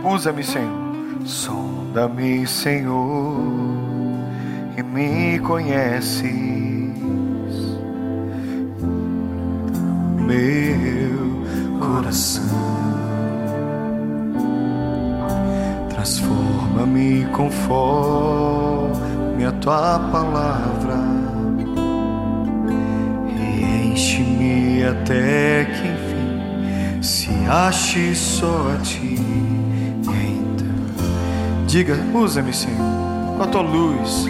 usa-me, 0.02 0.42
Senhor. 0.42 0.88
Sonda-me, 1.24 2.46
Senhor, 2.46 3.37
e 4.76 4.83
me 4.83 5.38
conheces. 5.40 6.22
Meu 10.16 11.42
coração, 11.78 12.44
transforma-me 15.90 17.26
conforme 17.33 17.85
a 19.44 19.52
tua 19.52 19.98
palavra 20.11 20.88
até 24.88 25.64
que 25.64 25.88
enfim 25.88 27.03
se 27.03 27.31
ache 27.48 28.14
só 28.14 28.72
a 28.74 28.83
ti. 28.83 29.18
Diga, 31.66 31.98
usa-me, 32.14 32.53
Senhor, 32.53 32.79
com 33.37 33.42
a 33.42 33.46
tua 33.46 33.61
luz. 33.61 34.24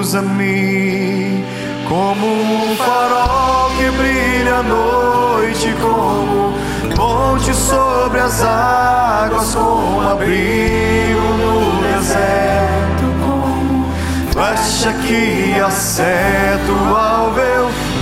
Usa-me 0.00 1.44
como 1.88 2.26
um 2.26 2.76
farol 2.76 3.70
que 3.76 3.90
brilha 3.96 4.56
à 4.56 4.62
noite, 4.64 5.72
como 5.80 6.52
ponte 6.96 7.54
sobre 7.54 8.18
as 8.18 8.42
águas, 8.42 9.54
como 9.54 10.00
abrigo 10.00 11.11
flecha 14.32 14.92
que 15.06 15.60
acerta 15.60 16.72
o 16.72 16.96
alvo. 16.96 17.40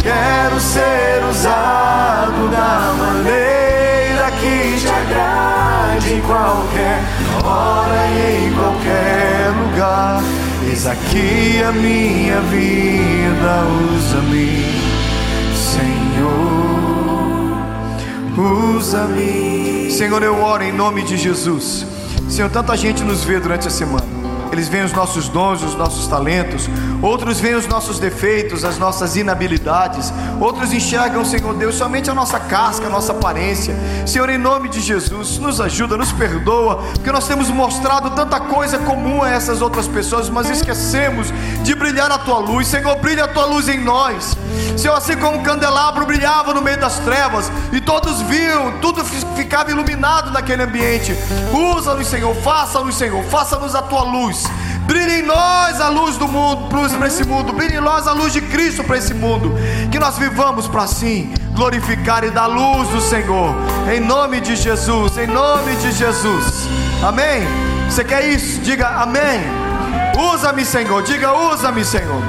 quero 0.03 0.61
ser 0.61 1.23
usado 1.29 2.49
da 2.51 2.95
maneira 2.99 4.31
que 4.41 4.81
te 4.81 4.89
agrade 4.89 6.15
em 6.15 6.21
qualquer 6.21 7.01
hora 7.45 8.07
e 8.07 8.47
em 8.47 8.53
qualquer 8.55 9.51
lugar. 9.63 10.23
Eis 10.69 10.87
aqui 10.87 11.63
a 11.63 11.73
minha 11.73 12.41
vida, 12.43 13.65
usa-me, 13.95 14.65
Senhor 15.55 16.51
usa-me. 18.41 19.91
Senhor, 19.91 20.23
eu 20.23 20.41
oro 20.41 20.63
em 20.63 20.73
nome 20.73 21.03
de 21.03 21.17
Jesus. 21.17 21.87
Senhor, 22.29 22.51
tanta 22.51 22.77
gente 22.77 23.03
nos 23.03 23.25
vê 23.25 23.39
durante 23.39 23.69
a 23.69 23.71
semana. 23.71 24.30
Eles 24.53 24.69
veem 24.69 24.85
os 24.85 24.93
nossos 24.93 25.29
dons, 25.29 25.63
os 25.63 25.75
nossos 25.75 26.07
talentos, 26.07 26.69
outros 27.03 27.41
veem 27.41 27.55
os 27.55 27.67
nossos 27.67 27.99
defeitos, 27.99 28.65
as 28.65 28.79
nossas 28.79 29.17
inabilidades, 29.17 30.13
outros 30.41 30.73
enxergam, 30.73 31.25
Senhor 31.25 31.55
Deus, 31.55 31.75
somente 31.75 32.11
a 32.11 32.15
nossa 32.15 32.39
casca, 32.39 32.87
a 32.87 32.91
nossa 32.91 33.13
aparência. 33.13 33.75
Senhor, 34.07 34.29
em 34.29 34.39
nome 34.39 34.69
de 34.69 34.81
Jesus, 34.81 35.39
nos 35.39 35.61
ajuda, 35.61 35.97
nos 35.97 36.13
perdoa, 36.13 36.77
porque 36.95 37.13
nós 37.13 37.27
temos 37.27 37.49
mostrado 37.49 38.11
tanta 38.11 38.41
coisa 38.41 38.79
comum 38.79 39.23
a 39.23 39.31
essas 39.31 39.63
outras 39.63 39.87
pessoas, 39.87 40.29
mas 40.29 40.51
esquecemos 40.51 41.29
de 41.63 41.75
brilhar 41.75 42.11
a 42.11 42.19
tua 42.19 42.39
luz. 42.39 42.67
Senhor, 42.67 42.97
brilha 42.97 43.25
a 43.25 43.29
tua 43.29 43.47
luz 43.47 43.69
em 43.69 43.83
nós. 43.83 44.37
Senhor, 44.77 44.95
assim 44.95 45.17
como 45.17 45.39
o 45.39 45.43
candelabro 45.43 46.07
brilhava 46.07 46.55
no 46.55 46.63
meio 46.63 46.79
das 46.79 46.99
trevas 47.01 47.51
e 47.73 47.81
todos 47.81 48.21
viam, 48.23 48.79
tudo 48.81 49.05
ficava 49.05 49.71
iluminado 49.71 50.31
naquele 50.31 50.63
ambiente. 50.63 51.15
Usa-nos, 51.77 52.07
Senhor, 52.07 52.35
faça-nos, 52.37 52.95
Senhor, 52.97 53.23
faça-nos 53.25 53.75
a 53.75 53.83
tua 53.83 54.03
luz. 54.03 54.40
Brilhe 54.87 55.21
em 55.21 55.23
nós 55.23 55.81
a 55.81 55.89
luz 55.89 56.17
do 56.17 56.27
mundo, 56.27 56.69
para 56.69 57.07
esse 57.07 57.25
mundo. 57.25 57.53
Brilhe 57.53 57.77
em 57.77 57.81
nós 57.81 58.07
a 58.07 58.13
luz 58.13 58.33
de 58.33 58.41
Cristo 58.41 58.83
para 58.85 58.97
esse 58.97 59.15
mundo. 59.15 59.53
Que 59.91 59.99
nós 59.99 60.19
vivamos 60.19 60.67
para 60.67 60.83
assim 60.83 61.33
glorificar 61.55 62.25
e 62.25 62.31
dar 62.31 62.47
luz 62.47 62.89
do 62.89 63.01
Senhor. 63.01 63.55
Em 63.93 64.01
nome 64.01 64.41
de 64.41 64.57
Jesus, 64.57 65.19
em 65.19 65.27
nome 65.27 65.75
de 65.77 65.93
Jesus. 65.93 66.69
Amém? 67.03 67.43
Você 67.89 68.05
quer 68.05 68.29
isso? 68.29 68.61
Diga 68.61 68.89
amém. 68.89 69.41
Usa-me, 70.35 70.65
Senhor. 70.65 71.03
Diga 71.03 71.33
usa-me, 71.33 71.85
Senhor. 71.85 72.23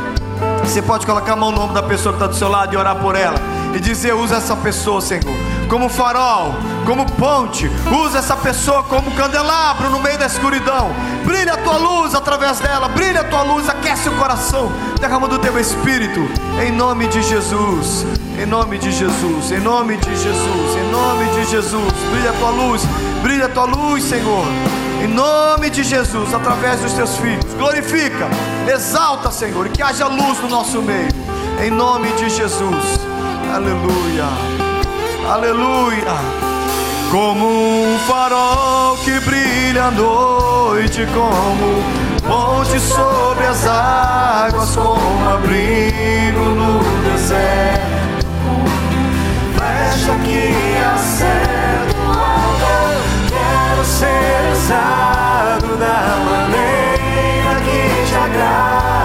Você 0.64 0.82
pode 0.82 1.06
colocar 1.06 1.34
a 1.34 1.36
mão 1.36 1.52
no 1.52 1.62
ombro 1.62 1.74
da 1.74 1.84
pessoa 1.84 2.14
que 2.14 2.18
está 2.18 2.28
do 2.28 2.36
seu 2.36 2.50
lado 2.50 2.74
e 2.74 2.78
orar 2.78 2.96
por 2.96 3.16
ela. 3.16 3.38
E 3.76 3.80
dizer: 3.80 4.14
Usa 4.14 4.38
essa 4.38 4.56
pessoa, 4.56 5.02
Senhor, 5.02 5.36
como 5.72 5.88
farol, 5.88 6.54
como 6.86 7.06
ponte. 7.14 7.72
Usa 8.06 8.20
essa 8.20 8.36
pessoa 8.36 8.84
como 8.84 9.10
candelabro 9.12 9.90
no 9.90 10.02
meio 10.02 10.20
da 10.20 10.26
escuridão. 10.26 10.92
Brilha 11.24 11.54
a 11.54 11.58
tua 11.58 11.78
luz 11.78 12.14
através 12.14 12.60
dela. 12.60 12.90
Brilha 12.90 13.22
a 13.22 13.24
tua 13.24 13.44
luz, 13.44 13.70
aquece 13.70 14.10
o 14.10 14.12
coração. 14.18 14.70
Derrama 15.00 15.30
do 15.30 15.40
teu 15.40 15.58
espírito. 15.58 16.20
Em 16.62 16.74
nome 16.74 17.08
de 17.08 17.24
Jesus. 17.24 18.06
Em 18.38 18.46
nome 18.46 18.80
de 18.80 18.92
Jesus. 18.92 19.50
Em 19.50 19.62
nome 19.62 19.96
de 19.96 20.10
Jesus. 20.10 20.76
Em 20.76 20.92
nome 20.92 21.26
de 21.28 21.50
Jesus. 21.50 21.94
Brilha 22.12 22.32
a 22.32 22.34
tua 22.34 22.50
luz. 22.50 22.82
Brilha 23.24 23.46
a 23.46 23.50
tua 23.50 23.66
luz, 23.66 24.04
Senhor. 24.04 24.46
Em 25.02 25.08
nome 25.08 25.70
de 25.70 25.84
Jesus, 25.84 26.34
através 26.34 26.82
dos 26.82 26.92
teus 26.92 27.16
filhos. 27.16 27.54
Glorifica, 27.54 28.28
exalta, 28.68 29.32
Senhor, 29.32 29.70
que 29.70 29.82
haja 29.82 30.08
luz 30.08 30.38
no 30.42 30.50
nosso 30.50 30.82
meio. 30.82 31.10
Em 31.64 31.72
nome 31.72 32.12
de 32.12 32.30
Jesus. 32.30 33.00
Aleluia. 33.56 34.71
Aleluia. 35.30 36.16
Como 37.12 37.46
um 37.48 38.00
farol 38.08 38.98
que 38.98 39.20
brilha 39.20 39.86
à 39.86 39.92
noite, 39.92 41.06
como 41.14 41.84
ponte 42.28 42.80
sobre 42.80 43.46
as 43.46 43.66
águas, 43.68 44.76
como 44.76 45.30
abrigo 45.30 46.40
no 46.56 46.80
deserto, 47.04 48.28
flecha 49.56 50.16
que 50.24 50.54
acerta 50.96 51.98
o. 51.98 52.12
Quero 53.28 53.86
ser 53.86 54.52
usado 54.54 55.78
da 55.78 56.18
maneira 56.26 57.60
que 57.66 58.10
te 58.10 58.16
agrade 58.16 59.02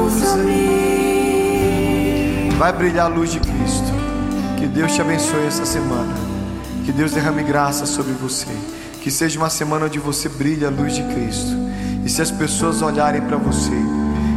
usa-me. 0.06 0.60
Vai 2.58 2.74
brilhar 2.74 3.06
a 3.06 3.10
luz 3.10 3.32
de 3.32 3.40
Cristo. 3.40 3.94
Que 4.58 4.68
Deus 4.68 4.94
te 4.94 5.02
abençoe 5.02 5.46
essa 5.48 5.66
semana. 5.66 6.14
Que 6.86 6.92
Deus 6.92 7.12
derrame 7.12 7.44
graça 7.44 7.86
sobre 7.86 8.14
você. 8.14 8.48
Que 9.02 9.10
seja 9.10 9.40
uma 9.40 9.50
semana 9.50 9.86
onde 9.86 10.00
você 10.00 10.28
brilha 10.28 10.68
a 10.68 10.72
luz 10.72 10.96
de 10.96 11.04
Cristo. 11.04 11.56
E 12.06 12.10
se 12.10 12.22
as 12.22 12.32
pessoas 12.32 12.82
olharem 12.82 13.22
para 13.22 13.38
você 13.38 13.72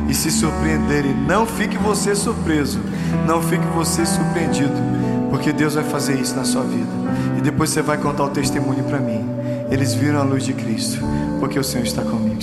e 0.08 0.14
se 0.14 0.30
surpreenderem, 0.30 1.14
não 1.14 1.46
fique 1.46 1.78
você 1.78 2.14
surpreso, 2.14 2.80
não 3.26 3.40
fique 3.40 3.64
você 3.68 4.04
surpreendido, 4.04 4.74
porque 5.30 5.52
Deus 5.52 5.74
vai 5.74 5.84
fazer 5.84 6.20
isso 6.20 6.36
na 6.36 6.44
sua 6.44 6.62
vida. 6.64 6.90
Depois 7.42 7.70
você 7.70 7.82
vai 7.82 7.98
contar 7.98 8.24
o 8.24 8.30
testemunho 8.30 8.84
para 8.84 8.98
mim. 8.98 9.24
Eles 9.70 9.94
viram 9.94 10.20
a 10.20 10.22
luz 10.22 10.44
de 10.44 10.52
Cristo, 10.52 10.98
porque 11.40 11.58
o 11.58 11.64
Senhor 11.64 11.84
está 11.84 12.02
comigo. 12.02 12.42